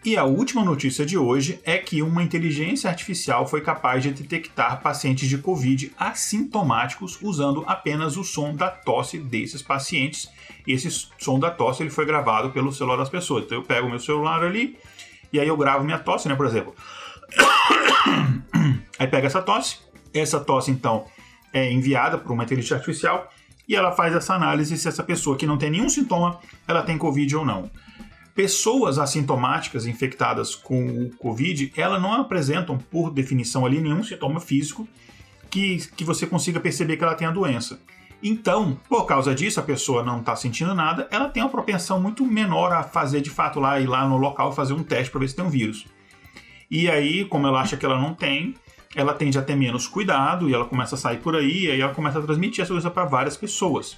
E 0.04 0.18
a 0.18 0.24
última 0.24 0.66
notícia 0.66 1.06
de 1.06 1.16
hoje 1.16 1.60
é 1.64 1.78
que 1.78 2.02
uma 2.02 2.24
inteligência 2.24 2.90
artificial 2.90 3.48
foi 3.48 3.62
capaz 3.62 4.02
de 4.02 4.10
detectar 4.12 4.82
pacientes 4.82 5.30
de 5.30 5.38
Covid 5.38 5.92
assintomáticos 5.96 7.20
usando 7.22 7.64
apenas 7.68 8.18
o 8.18 8.24
som 8.24 8.56
da 8.56 8.70
tosse 8.70 9.20
desses 9.20 9.62
pacientes. 9.62 10.28
E 10.66 10.74
esse 10.74 10.90
som 11.20 11.40
da 11.40 11.52
tosse 11.52 11.84
ele 11.84 11.92
foi 11.92 12.06
gravado 12.06 12.50
pelo 12.50 12.74
celular 12.74 12.98
das 12.98 13.10
pessoas. 13.10 13.46
Então 13.46 13.60
eu 13.60 13.64
pego 13.64 13.88
meu 13.88 14.00
celular 14.00 14.44
ali 14.44 14.76
e 15.32 15.40
aí 15.40 15.48
eu 15.48 15.56
gravo 15.56 15.84
minha 15.84 16.00
tosse, 16.00 16.28
né, 16.28 16.36
por 16.36 16.46
exemplo. 16.48 16.74
Aí 19.00 19.08
pega 19.08 19.26
essa 19.26 19.42
tosse, 19.42 19.80
essa 20.14 20.40
tosse 20.40 20.70
então 20.70 21.06
é 21.54 21.72
enviada 21.72 22.18
para 22.18 22.32
uma 22.32 22.44
inteligência 22.44 22.76
artificial 22.76 23.30
e 23.68 23.76
ela 23.76 23.92
faz 23.92 24.14
essa 24.14 24.34
análise 24.34 24.78
se 24.78 24.88
essa 24.88 25.04
pessoa 25.04 25.38
que 25.38 25.46
não 25.46 25.58
tem 25.58 25.70
nenhum 25.70 25.90
sintoma, 25.90 26.40
ela 26.68 26.82
tem 26.82 26.98
Covid 26.98 27.36
ou 27.36 27.46
não. 27.46 27.70
Pessoas 28.36 28.98
assintomáticas 28.98 29.86
infectadas 29.86 30.56
com 30.56 30.86
o 30.88 31.16
Covid, 31.18 31.72
elas 31.76 32.02
não 32.02 32.14
apresentam, 32.14 32.78
por 32.78 33.12
definição 33.12 33.66
ali, 33.66 33.80
nenhum 33.80 34.04
sintoma 34.04 34.40
físico 34.40 34.88
que, 35.50 35.78
que 35.96 36.04
você 36.04 36.26
consiga 36.26 36.60
perceber 36.60 36.98
que 36.98 37.04
ela 37.04 37.16
tem 37.16 37.28
a 37.28 37.32
doença. 37.32 37.80
Então, 38.24 38.78
por 38.88 39.06
causa 39.06 39.34
disso, 39.34 39.60
a 39.60 39.64
pessoa 39.64 40.04
não 40.04 40.20
está 40.20 40.36
sentindo 40.36 40.76
nada, 40.76 41.08
ela 41.12 41.28
tem 41.28 41.42
uma 41.42 41.50
propensão 41.50 42.00
muito 42.00 42.26
menor 42.26 42.72
a 42.72 42.84
fazer 42.84 43.20
de 43.22 43.30
fato 43.30 43.60
lá, 43.60 43.80
ir 43.80 43.88
lá 43.88 44.08
no 44.08 44.18
local 44.18 44.54
fazer 44.54 44.74
um 44.74 44.84
teste 44.84 45.10
para 45.12 45.20
ver 45.22 45.30
se 45.30 45.36
tem 45.36 45.44
um 45.44 45.50
vírus. 45.50 45.88
E 46.70 46.90
aí, 46.90 47.26
como 47.26 47.48
ela 47.48 47.62
acha 47.62 47.76
que 47.76 47.86
ela 47.86 48.00
não 48.00 48.14
tem, 48.14 48.56
ela 48.96 49.14
tende 49.14 49.38
a 49.38 49.42
ter 49.42 49.56
menos 49.56 49.88
cuidado 49.88 50.50
e 50.50 50.54
ela 50.54 50.66
começa 50.66 50.96
a 50.96 50.98
sair 50.98 51.18
por 51.18 51.36
aí, 51.36 51.66
e 51.66 51.72
aí 51.72 51.82
ela 51.82 51.94
começa 51.94 52.20
a 52.20 52.22
transmitir 52.22 52.62
essa 52.62 52.74
doença 52.74 52.92
para 52.92 53.06
várias 53.06 53.38
pessoas. 53.38 53.98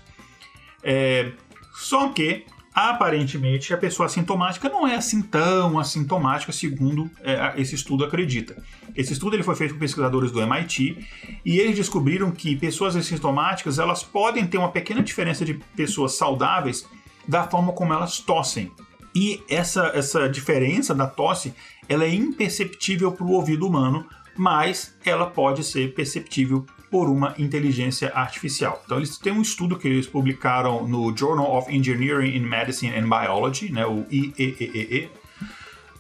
É, 0.83 1.31
só 1.73 2.09
que 2.09 2.45
aparentemente 2.73 3.71
a 3.73 3.77
pessoa 3.77 4.07
assintomática 4.07 4.67
não 4.67 4.87
é 4.87 4.95
assim 4.95 5.21
tão 5.21 5.77
assintomática, 5.77 6.51
segundo 6.51 7.09
é, 7.21 7.53
esse 7.61 7.75
estudo 7.75 8.03
acredita. 8.03 8.61
Esse 8.95 9.13
estudo 9.13 9.35
ele 9.35 9.43
foi 9.43 9.55
feito 9.55 9.73
por 9.73 9.79
pesquisadores 9.79 10.31
do 10.31 10.41
MIT 10.41 10.97
e 11.45 11.59
eles 11.59 11.75
descobriram 11.75 12.31
que 12.31 12.55
pessoas 12.55 12.95
assintomáticas 12.95 13.77
elas 13.77 14.03
podem 14.03 14.45
ter 14.45 14.57
uma 14.57 14.71
pequena 14.71 15.03
diferença 15.03 15.45
de 15.45 15.53
pessoas 15.75 16.13
saudáveis 16.13 16.87
da 17.27 17.43
forma 17.43 17.73
como 17.73 17.93
elas 17.93 18.19
tossem. 18.19 18.71
E 19.15 19.43
essa, 19.47 19.91
essa 19.93 20.27
diferença 20.27 20.95
da 20.95 21.05
tosse 21.05 21.53
ela 21.87 22.03
é 22.03 22.13
imperceptível 22.13 23.11
para 23.11 23.25
o 23.25 23.31
ouvido 23.31 23.67
humano, 23.67 24.07
mas 24.35 24.95
ela 25.05 25.25
pode 25.27 25.63
ser 25.63 25.93
perceptível 25.93 26.65
por 26.89 27.09
uma 27.09 27.33
inteligência 27.39 28.11
artificial. 28.13 28.81
Então 28.85 28.97
eles 28.97 29.17
têm 29.17 29.33
um 29.33 29.41
estudo 29.41 29.77
que 29.77 29.87
eles 29.87 30.05
publicaram 30.05 30.87
no 30.87 31.15
Journal 31.15 31.57
of 31.57 31.75
Engineering 31.75 32.35
in 32.35 32.41
Medicine 32.41 32.95
and 32.95 33.09
Biology, 33.09 33.71
né, 33.71 33.85
o 33.85 34.05
IEEE, 34.11 35.09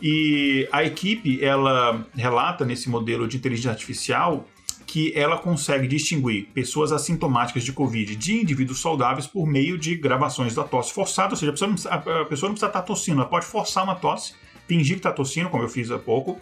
e 0.01 0.67
a 0.71 0.83
equipe 0.83 1.43
ela 1.43 2.05
relata 2.13 2.65
nesse 2.65 2.89
modelo 2.89 3.27
de 3.27 3.37
inteligência 3.37 3.71
artificial 3.71 4.45
que 4.85 5.11
ela 5.15 5.37
consegue 5.37 5.87
distinguir 5.87 6.49
pessoas 6.53 6.91
assintomáticas 6.91 7.63
de 7.63 7.73
Covid 7.73 8.15
de 8.15 8.41
indivíduos 8.41 8.79
saudáveis 8.79 9.25
por 9.25 9.47
meio 9.47 9.77
de 9.77 9.95
gravações 9.95 10.53
da 10.53 10.63
tosse 10.63 10.93
forçada, 10.93 11.33
ou 11.33 11.37
seja, 11.37 11.51
a 11.51 11.55
pessoa 11.55 12.49
não 12.49 12.53
precisa, 12.53 12.67
estar 12.67 12.81
tossindo, 12.83 13.21
ela 13.21 13.29
pode 13.29 13.45
forçar 13.45 13.83
uma 13.83 13.95
tosse, 13.95 14.35
fingir 14.67 14.95
que 14.95 14.99
está 14.99 15.11
tossindo, 15.11 15.49
como 15.49 15.63
eu 15.63 15.69
fiz 15.69 15.89
há 15.89 15.97
pouco, 15.97 16.39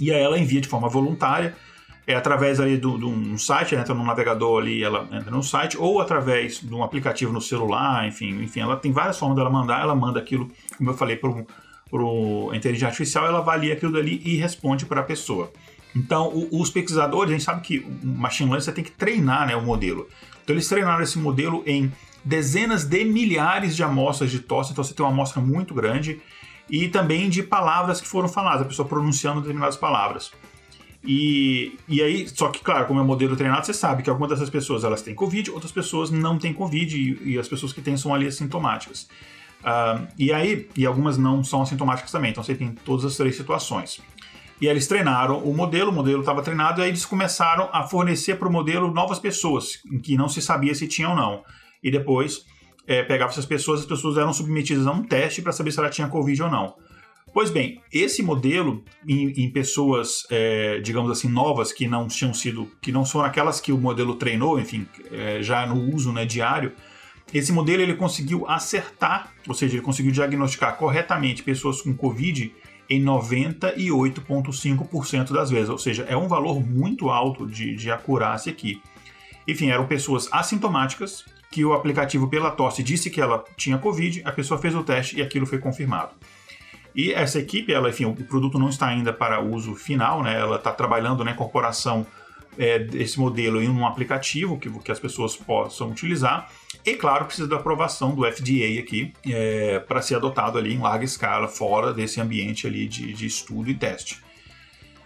e 0.00 0.12
aí 0.12 0.20
ela 0.20 0.38
envia 0.38 0.60
de 0.60 0.68
forma 0.68 0.88
voluntária 0.88 1.54
é 2.06 2.14
através 2.14 2.60
ali 2.60 2.76
de 2.76 2.86
um 2.86 3.38
site, 3.38 3.74
ela 3.74 3.82
entra 3.82 3.94
no 3.94 4.04
navegador 4.04 4.60
ali, 4.60 4.82
ela 4.82 5.08
entra 5.12 5.30
no 5.30 5.42
site, 5.42 5.76
ou 5.78 6.00
através 6.00 6.60
de 6.60 6.74
um 6.74 6.82
aplicativo 6.82 7.32
no 7.32 7.40
celular, 7.40 8.06
enfim, 8.06 8.42
enfim, 8.42 8.60
ela 8.60 8.76
tem 8.76 8.92
várias 8.92 9.18
formas 9.18 9.36
dela 9.36 9.50
mandar, 9.50 9.80
ela 9.80 9.94
manda 9.94 10.18
aquilo, 10.18 10.50
como 10.76 10.90
eu 10.90 10.94
falei, 10.94 11.16
para 11.16 11.30
a 11.30 12.56
inteligência 12.56 12.88
artificial, 12.88 13.26
ela 13.26 13.38
avalia 13.38 13.74
aquilo 13.74 13.92
dali 13.92 14.20
e 14.24 14.36
responde 14.36 14.86
para 14.86 15.00
a 15.00 15.04
pessoa. 15.04 15.52
Então, 15.94 16.28
o, 16.28 16.60
os 16.60 16.70
pesquisadores, 16.70 17.30
a 17.30 17.32
gente 17.32 17.44
sabe 17.44 17.60
que 17.62 17.78
o 17.78 18.06
machine 18.06 18.48
learning 18.48 18.64
você 18.64 18.72
tem 18.72 18.84
que 18.84 18.92
treinar 18.92 19.46
né, 19.46 19.56
o 19.56 19.62
modelo. 19.62 20.08
Então, 20.42 20.54
eles 20.54 20.68
treinaram 20.68 21.02
esse 21.02 21.18
modelo 21.18 21.62
em 21.66 21.92
dezenas 22.24 22.84
de 22.84 23.04
milhares 23.04 23.74
de 23.74 23.82
amostras 23.82 24.30
de 24.30 24.40
tosse, 24.40 24.72
então 24.72 24.84
você 24.84 24.94
tem 24.94 25.04
uma 25.04 25.12
amostra 25.12 25.40
muito 25.40 25.74
grande, 25.74 26.20
e 26.70 26.88
também 26.88 27.28
de 27.28 27.42
palavras 27.42 28.00
que 28.00 28.06
foram 28.06 28.28
faladas, 28.28 28.62
a 28.62 28.64
pessoa 28.64 28.86
pronunciando 28.86 29.40
determinadas 29.40 29.76
palavras. 29.76 30.30
E, 31.02 31.78
e 31.88 32.02
aí, 32.02 32.28
só 32.28 32.48
que, 32.48 32.62
claro, 32.62 32.86
como 32.86 33.00
é 33.00 33.02
modelo 33.02 33.34
treinado, 33.34 33.64
você 33.64 33.72
sabe 33.72 34.02
que 34.02 34.10
algumas 34.10 34.30
dessas 34.30 34.50
pessoas 34.50 34.84
elas 34.84 35.02
têm 35.02 35.14
Covid, 35.14 35.50
outras 35.50 35.72
pessoas 35.72 36.10
não 36.10 36.38
têm 36.38 36.52
Covid, 36.52 36.96
e, 36.96 37.32
e 37.32 37.38
as 37.38 37.48
pessoas 37.48 37.72
que 37.72 37.80
têm 37.80 37.96
são 37.96 38.14
ali 38.14 38.26
assintomáticas. 38.26 39.08
Uh, 39.60 40.06
e 40.18 40.32
aí, 40.32 40.68
e 40.76 40.86
algumas 40.86 41.18
não 41.18 41.42
são 41.42 41.62
assintomáticas 41.62 42.10
também, 42.12 42.30
então 42.30 42.42
você 42.42 42.54
tem 42.54 42.72
todas 42.84 43.04
as 43.04 43.16
três 43.16 43.34
situações. 43.36 44.00
E 44.60 44.66
aí 44.66 44.74
eles 44.74 44.86
treinaram 44.86 45.38
o 45.38 45.56
modelo, 45.56 45.90
o 45.90 45.94
modelo 45.94 46.20
estava 46.20 46.42
treinado, 46.42 46.80
e 46.80 46.84
aí 46.84 46.90
eles 46.90 47.06
começaram 47.06 47.70
a 47.72 47.82
fornecer 47.82 48.36
para 48.36 48.46
o 48.46 48.52
modelo 48.52 48.92
novas 48.92 49.18
pessoas, 49.18 49.80
em 49.90 49.98
que 49.98 50.16
não 50.16 50.28
se 50.28 50.42
sabia 50.42 50.74
se 50.74 50.86
tinha 50.86 51.08
ou 51.08 51.16
não. 51.16 51.42
E 51.82 51.90
depois 51.90 52.44
é, 52.90 53.02
pegava 53.04 53.30
essas 53.30 53.46
pessoas, 53.46 53.80
as 53.80 53.86
pessoas 53.86 54.18
eram 54.18 54.32
submetidas 54.32 54.84
a 54.84 54.90
um 54.90 55.04
teste 55.04 55.40
para 55.40 55.52
saber 55.52 55.70
se 55.70 55.78
ela 55.78 55.88
tinha 55.88 56.08
Covid 56.08 56.42
ou 56.42 56.50
não. 56.50 56.74
Pois 57.32 57.48
bem, 57.48 57.80
esse 57.92 58.20
modelo 58.20 58.84
em, 59.06 59.28
em 59.44 59.48
pessoas, 59.48 60.26
é, 60.28 60.80
digamos 60.80 61.08
assim, 61.08 61.28
novas 61.28 61.72
que 61.72 61.86
não 61.86 62.08
tinham 62.08 62.34
sido, 62.34 62.68
que 62.82 62.90
não 62.90 63.04
são 63.04 63.22
aquelas 63.22 63.60
que 63.60 63.70
o 63.70 63.78
modelo 63.78 64.16
treinou, 64.16 64.58
enfim, 64.58 64.88
é, 65.12 65.40
já 65.40 65.64
no 65.64 65.94
uso 65.94 66.12
né, 66.12 66.24
diário, 66.24 66.72
esse 67.32 67.52
modelo 67.52 67.80
ele 67.80 67.94
conseguiu 67.94 68.44
acertar, 68.48 69.32
ou 69.46 69.54
seja, 69.54 69.76
ele 69.76 69.82
conseguiu 69.82 70.10
diagnosticar 70.10 70.76
corretamente 70.76 71.44
pessoas 71.44 71.80
com 71.80 71.94
Covid 71.94 72.52
em 72.88 73.00
98,5% 73.04 75.30
das 75.30 75.48
vezes, 75.48 75.70
ou 75.70 75.78
seja, 75.78 76.02
é 76.08 76.16
um 76.16 76.26
valor 76.26 76.60
muito 76.60 77.08
alto 77.08 77.46
de, 77.46 77.76
de 77.76 77.88
acurácia 77.88 78.50
aqui. 78.50 78.82
Enfim, 79.46 79.70
eram 79.70 79.86
pessoas 79.86 80.28
assintomáticas 80.32 81.24
que 81.50 81.64
o 81.64 81.72
aplicativo 81.72 82.28
pela 82.28 82.50
tosse 82.50 82.82
disse 82.82 83.10
que 83.10 83.20
ela 83.20 83.44
tinha 83.56 83.76
Covid, 83.76 84.22
a 84.24 84.32
pessoa 84.32 84.60
fez 84.60 84.74
o 84.74 84.84
teste 84.84 85.18
e 85.18 85.22
aquilo 85.22 85.46
foi 85.46 85.58
confirmado. 85.58 86.12
E 86.94 87.12
essa 87.12 87.38
equipe, 87.38 87.72
ela, 87.72 87.88
enfim, 87.88 88.04
o 88.04 88.14
produto 88.14 88.58
não 88.58 88.68
está 88.68 88.86
ainda 88.86 89.12
para 89.12 89.40
uso 89.40 89.74
final, 89.74 90.22
né? 90.22 90.38
Ela 90.38 90.56
está 90.56 90.72
trabalhando 90.72 91.24
na 91.24 91.32
incorporação 91.32 92.06
é, 92.58 92.78
desse 92.78 93.18
modelo 93.18 93.62
em 93.62 93.68
um 93.68 93.86
aplicativo 93.86 94.58
que, 94.58 94.70
que 94.70 94.92
as 94.92 94.98
pessoas 94.98 95.36
possam 95.36 95.90
utilizar. 95.90 96.50
E, 96.84 96.94
claro, 96.94 97.26
precisa 97.26 97.48
da 97.48 97.56
aprovação 97.56 98.14
do 98.14 98.24
FDA 98.24 98.80
aqui 98.80 99.12
é, 99.26 99.78
para 99.80 100.02
ser 100.02 100.16
adotado 100.16 100.58
ali 100.58 100.74
em 100.74 100.78
larga 100.78 101.04
escala, 101.04 101.48
fora 101.48 101.92
desse 101.92 102.20
ambiente 102.20 102.66
ali 102.66 102.86
de, 102.86 103.12
de 103.12 103.26
estudo 103.26 103.70
e 103.70 103.74
teste. 103.74 104.20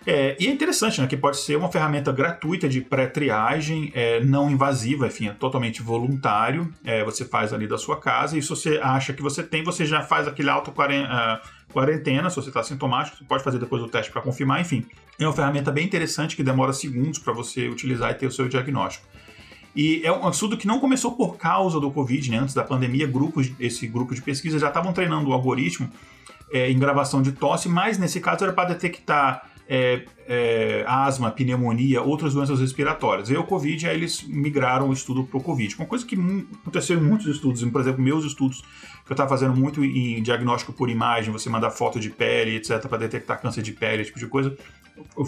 É, 0.07 0.37
e 0.39 0.47
é 0.47 0.51
interessante, 0.51 1.01
né? 1.01 1.07
Que 1.07 1.17
pode 1.17 1.39
ser 1.39 1.57
uma 1.57 1.71
ferramenta 1.71 2.13
gratuita 2.13 2.69
de 2.69 2.81
pré-triagem, 2.81 3.91
é, 3.95 4.23
não 4.23 4.51
invasiva, 4.51 5.07
enfim, 5.07 5.29
é 5.29 5.33
totalmente 5.33 5.83
voluntário. 5.83 6.71
É, 6.85 7.03
você 7.03 7.25
faz 7.25 7.53
ali 7.53 7.67
da 7.67 7.79
sua 7.79 7.99
casa 7.99 8.37
e 8.37 8.43
se 8.43 8.49
você 8.49 8.79
acha 8.83 9.13
que 9.15 9.23
você 9.23 9.43
tem, 9.43 9.65
você 9.65 9.87
já 9.87 10.03
faz 10.03 10.29
aquele 10.29 10.51
auto 10.51 10.73
ah, 10.79 11.41
quarentena. 11.73 12.29
Se 12.29 12.37
você 12.37 12.49
está 12.49 12.63
sintomático, 12.63 13.17
você 13.17 13.25
pode 13.25 13.43
fazer 13.43 13.59
depois 13.59 13.83
o 13.83 13.89
teste 13.89 14.13
para 14.13 14.21
confirmar. 14.21 14.61
Enfim, 14.61 14.85
é 15.19 15.27
uma 15.27 15.33
ferramenta 15.33 15.73
bem 15.73 15.87
interessante 15.87 16.37
que 16.37 16.43
demora 16.43 16.73
segundos 16.75 17.19
para 17.19 17.33
você 17.33 17.69
utilizar 17.69 18.11
e 18.11 18.15
ter 18.15 18.27
o 18.27 18.33
seu 18.33 18.47
diagnóstico. 18.47 19.07
E 19.75 20.03
é 20.05 20.13
um 20.13 20.29
estudo 20.29 20.57
que 20.57 20.69
não 20.69 20.79
começou 20.79 21.13
por 21.13 21.37
causa 21.37 21.81
do 21.81 21.91
Covid, 21.91 22.31
né? 22.31 22.39
Antes 22.39 22.55
da 22.55 22.63
pandemia, 22.63 23.07
grupos, 23.07 23.51
esse 23.59 23.87
grupo 23.89 24.15
de 24.15 24.23
pesquisa 24.23 24.59
já 24.59 24.69
estavam 24.69 24.93
treinando 24.93 25.31
o 25.31 25.33
algoritmo 25.33 25.91
é, 26.53 26.71
em 26.71 26.79
gravação 26.79 27.21
de 27.23 27.33
tosse, 27.33 27.69
mas 27.69 27.99
nesse 27.99 28.21
caso 28.21 28.45
era 28.45 28.53
para 28.53 28.69
detectar 28.69 29.51
é, 29.69 30.05
é, 30.27 30.85
asma, 30.87 31.31
pneumonia, 31.31 32.03
outras 32.03 32.35
doenças 32.35 32.61
respiratórias. 32.61 33.31
E 33.31 33.37
o 33.37 33.45
Covid, 33.45 33.87
aí 33.87 33.97
eles 33.97 34.23
migraram 34.23 34.89
o 34.89 34.93
estudo 34.93 35.25
para 35.25 35.39
o 35.39 35.43
Covid. 35.43 35.75
Uma 35.77 35.87
coisa 35.87 36.05
que 36.05 36.17
aconteceu 36.63 36.99
em 36.99 37.03
muitos 37.03 37.27
estudos, 37.27 37.63
por 37.65 37.81
exemplo, 37.81 38.03
meus 38.03 38.25
estudos, 38.25 38.61
que 39.05 39.13
eu 39.13 39.15
estava 39.15 39.29
fazendo 39.29 39.55
muito 39.55 39.85
em 39.85 40.23
diagnóstico 40.23 40.73
por 40.73 40.89
imagem, 40.89 41.33
você 41.33 41.49
mandar 41.49 41.71
foto 41.71 41.99
de 41.99 42.11
pele, 42.11 42.57
etc., 42.57 42.87
para 42.87 42.99
detectar 42.99 43.41
câncer 43.41 43.63
de 43.63 43.73
pele, 43.73 44.03
esse 44.03 44.11
tipo 44.11 44.19
de 44.19 44.27
coisa, 44.27 44.57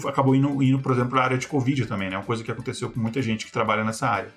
acabou 0.07 0.35
indo, 0.35 0.61
indo 0.63 0.79
por 0.79 0.91
exemplo, 0.91 1.11
para 1.11 1.21
a 1.21 1.23
área 1.25 1.37
de 1.37 1.47
Covid 1.47 1.85
também, 1.85 2.09
né? 2.09 2.17
Uma 2.17 2.25
coisa 2.25 2.43
que 2.43 2.51
aconteceu 2.51 2.89
com 2.89 2.99
muita 2.99 3.21
gente 3.21 3.45
que 3.45 3.51
trabalha 3.51 3.83
nessa 3.83 4.07
área. 4.07 4.29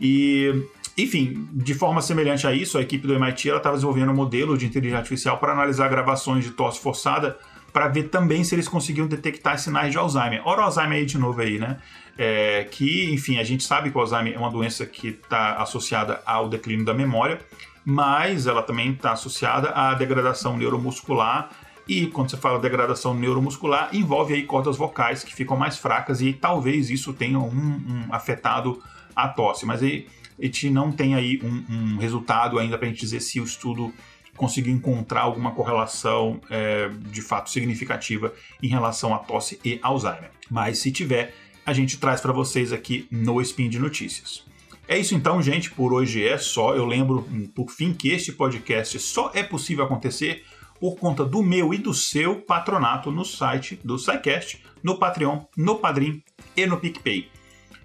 E, 0.00 0.64
enfim, 0.96 1.48
de 1.52 1.74
forma 1.74 2.00
semelhante 2.00 2.46
a 2.46 2.52
isso, 2.52 2.78
a 2.78 2.82
equipe 2.82 3.06
do 3.06 3.14
MIT 3.14 3.48
estava 3.48 3.74
desenvolvendo 3.74 4.10
um 4.10 4.14
modelo 4.14 4.56
de 4.56 4.66
inteligência 4.66 4.98
artificial 4.98 5.38
para 5.38 5.52
analisar 5.52 5.88
gravações 5.88 6.44
de 6.44 6.52
tosse 6.52 6.80
forçada 6.80 7.36
para 7.78 7.86
ver 7.86 8.08
também 8.08 8.42
se 8.42 8.56
eles 8.56 8.66
conseguiam 8.66 9.06
detectar 9.06 9.56
sinais 9.56 9.92
de 9.92 9.98
Alzheimer. 9.98 10.42
Ora, 10.44 10.62
Alzheimer 10.62 10.98
aí 10.98 11.06
de 11.06 11.16
novo 11.16 11.40
aí, 11.40 11.60
né? 11.60 11.76
É, 12.18 12.66
que, 12.68 13.08
enfim, 13.14 13.38
a 13.38 13.44
gente 13.44 13.62
sabe 13.62 13.88
que 13.88 13.96
o 13.96 14.00
Alzheimer 14.00 14.34
é 14.34 14.36
uma 14.36 14.50
doença 14.50 14.84
que 14.84 15.10
está 15.10 15.52
associada 15.58 16.20
ao 16.26 16.48
declínio 16.48 16.84
da 16.84 16.92
memória, 16.92 17.40
mas 17.84 18.48
ela 18.48 18.64
também 18.64 18.90
está 18.90 19.12
associada 19.12 19.70
à 19.70 19.94
degradação 19.94 20.56
neuromuscular. 20.56 21.50
E 21.86 22.08
quando 22.08 22.32
você 22.32 22.36
fala 22.36 22.58
degradação 22.58 23.14
neuromuscular, 23.14 23.90
envolve 23.92 24.34
aí 24.34 24.42
cordas 24.42 24.76
vocais 24.76 25.22
que 25.22 25.32
ficam 25.32 25.56
mais 25.56 25.78
fracas 25.78 26.20
e 26.20 26.32
talvez 26.32 26.90
isso 26.90 27.12
tenha 27.12 27.38
um, 27.38 27.46
um 27.46 28.06
afetado 28.10 28.82
a 29.14 29.28
tosse. 29.28 29.64
Mas 29.64 29.84
aí 29.84 30.08
a 30.36 30.44
gente 30.44 30.68
não 30.68 30.90
tem 30.90 31.14
aí 31.14 31.40
um, 31.44 31.94
um 31.94 31.96
resultado 31.98 32.58
ainda 32.58 32.76
para 32.76 32.88
a 32.88 32.90
gente 32.90 33.00
dizer 33.00 33.20
se 33.20 33.40
o 33.40 33.44
estudo 33.44 33.94
conseguir 34.38 34.70
encontrar 34.70 35.22
alguma 35.22 35.50
correlação 35.50 36.40
é, 36.48 36.88
de 37.10 37.20
fato 37.20 37.50
significativa 37.50 38.32
em 38.62 38.68
relação 38.68 39.14
a 39.14 39.18
tosse 39.18 39.60
e 39.64 39.78
Alzheimer. 39.82 40.30
Mas 40.50 40.78
se 40.78 40.90
tiver, 40.90 41.34
a 41.66 41.72
gente 41.74 41.98
traz 41.98 42.20
para 42.20 42.32
vocês 42.32 42.72
aqui 42.72 43.06
no 43.10 43.42
Spin 43.42 43.68
de 43.68 43.78
Notícias. 43.78 44.46
É 44.86 44.96
isso 44.96 45.14
então, 45.14 45.42
gente. 45.42 45.70
Por 45.70 45.92
hoje 45.92 46.26
é 46.26 46.38
só. 46.38 46.74
Eu 46.74 46.86
lembro, 46.86 47.28
por 47.54 47.70
fim, 47.70 47.92
que 47.92 48.08
este 48.08 48.32
podcast 48.32 48.98
só 48.98 49.30
é 49.34 49.42
possível 49.42 49.84
acontecer 49.84 50.44
por 50.80 50.96
conta 50.96 51.24
do 51.24 51.42
meu 51.42 51.74
e 51.74 51.78
do 51.78 51.92
seu 51.92 52.36
patronato 52.36 53.10
no 53.10 53.24
site 53.24 53.78
do 53.84 53.98
SciCast, 53.98 54.64
no 54.82 54.98
Patreon, 54.98 55.40
no 55.56 55.76
Padrim 55.76 56.22
e 56.56 56.64
no 56.64 56.78
PicPay. 56.78 57.28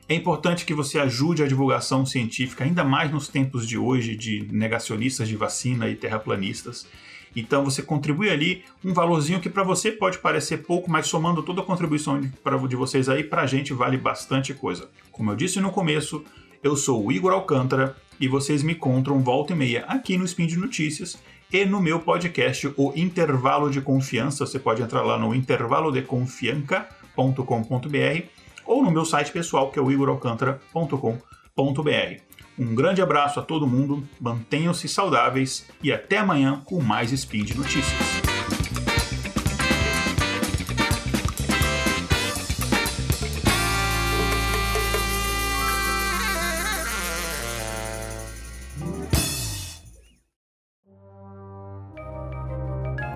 É 0.07 0.15
importante 0.15 0.65
que 0.65 0.73
você 0.73 0.97
ajude 0.99 1.43
a 1.43 1.47
divulgação 1.47 2.05
científica, 2.05 2.65
ainda 2.65 2.83
mais 2.83 3.09
nos 3.09 3.29
tempos 3.29 3.65
de 3.67 3.77
hoje 3.77 4.17
de 4.17 4.45
negacionistas 4.51 5.29
de 5.29 5.37
vacina 5.37 5.89
e 5.89 5.95
terraplanistas. 5.95 6.85
Então 7.35 7.63
você 7.63 7.81
contribui 7.81 8.29
ali 8.29 8.63
um 8.83 8.93
valorzinho 8.93 9.39
que 9.39 9.49
para 9.49 9.63
você 9.63 9.91
pode 9.91 10.19
parecer 10.19 10.57
pouco, 10.57 10.91
mas 10.91 11.07
somando 11.07 11.41
toda 11.41 11.61
a 11.61 11.65
contribuição 11.65 12.19
de 12.19 12.75
vocês 12.75 13.07
aí, 13.09 13.23
para 13.23 13.41
a 13.43 13.47
gente 13.47 13.73
vale 13.73 13.97
bastante 13.97 14.53
coisa. 14.53 14.89
Como 15.11 15.31
eu 15.31 15.35
disse 15.35 15.59
no 15.61 15.71
começo, 15.71 16.23
eu 16.61 16.75
sou 16.75 17.05
o 17.05 17.11
Igor 17.11 17.31
Alcântara 17.31 17.95
e 18.19 18.27
vocês 18.27 18.61
me 18.61 18.73
encontram 18.73 19.23
volta 19.23 19.53
e 19.53 19.55
meia 19.55 19.85
aqui 19.87 20.17
no 20.17 20.25
Spin 20.25 20.47
de 20.47 20.57
Notícias 20.57 21.17
e 21.51 21.65
no 21.65 21.81
meu 21.81 21.99
podcast, 21.99 22.73
o 22.77 22.91
Intervalo 22.95 23.69
de 23.69 23.79
Confiança. 23.79 24.45
Você 24.45 24.59
pode 24.59 24.81
entrar 24.81 25.01
lá 25.01 25.17
no 25.17 25.33
intervalodeconfianca.com.br 25.33 28.33
ou 28.65 28.84
no 28.84 28.91
meu 28.91 29.06
site 29.06 29.32
pessoal, 29.32 29.71
que 29.71 29.80
é 29.80 29.82
o 29.82 29.91
igoralcantara.com.br. 29.91 32.34
Um 32.58 32.76
grande 32.76 33.02
abraço 33.02 33.39
a 33.39 33.43
todo 33.43 33.67
mundo, 33.67 34.08
mantenham-se 34.19 34.88
saudáveis 34.88 35.67
e 35.82 35.91
até 35.91 36.17
amanhã 36.17 36.62
com 36.63 36.82
mais 36.82 37.12
Spin 37.12 37.43
de 37.43 37.58
Notícias. 37.58 38.23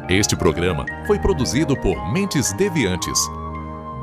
Este 0.10 0.38
programa 0.38 0.86
foi 1.06 1.20
produzido 1.20 1.80
por 1.80 2.12
Mentes 2.12 2.54
Deviantes 2.54 3.20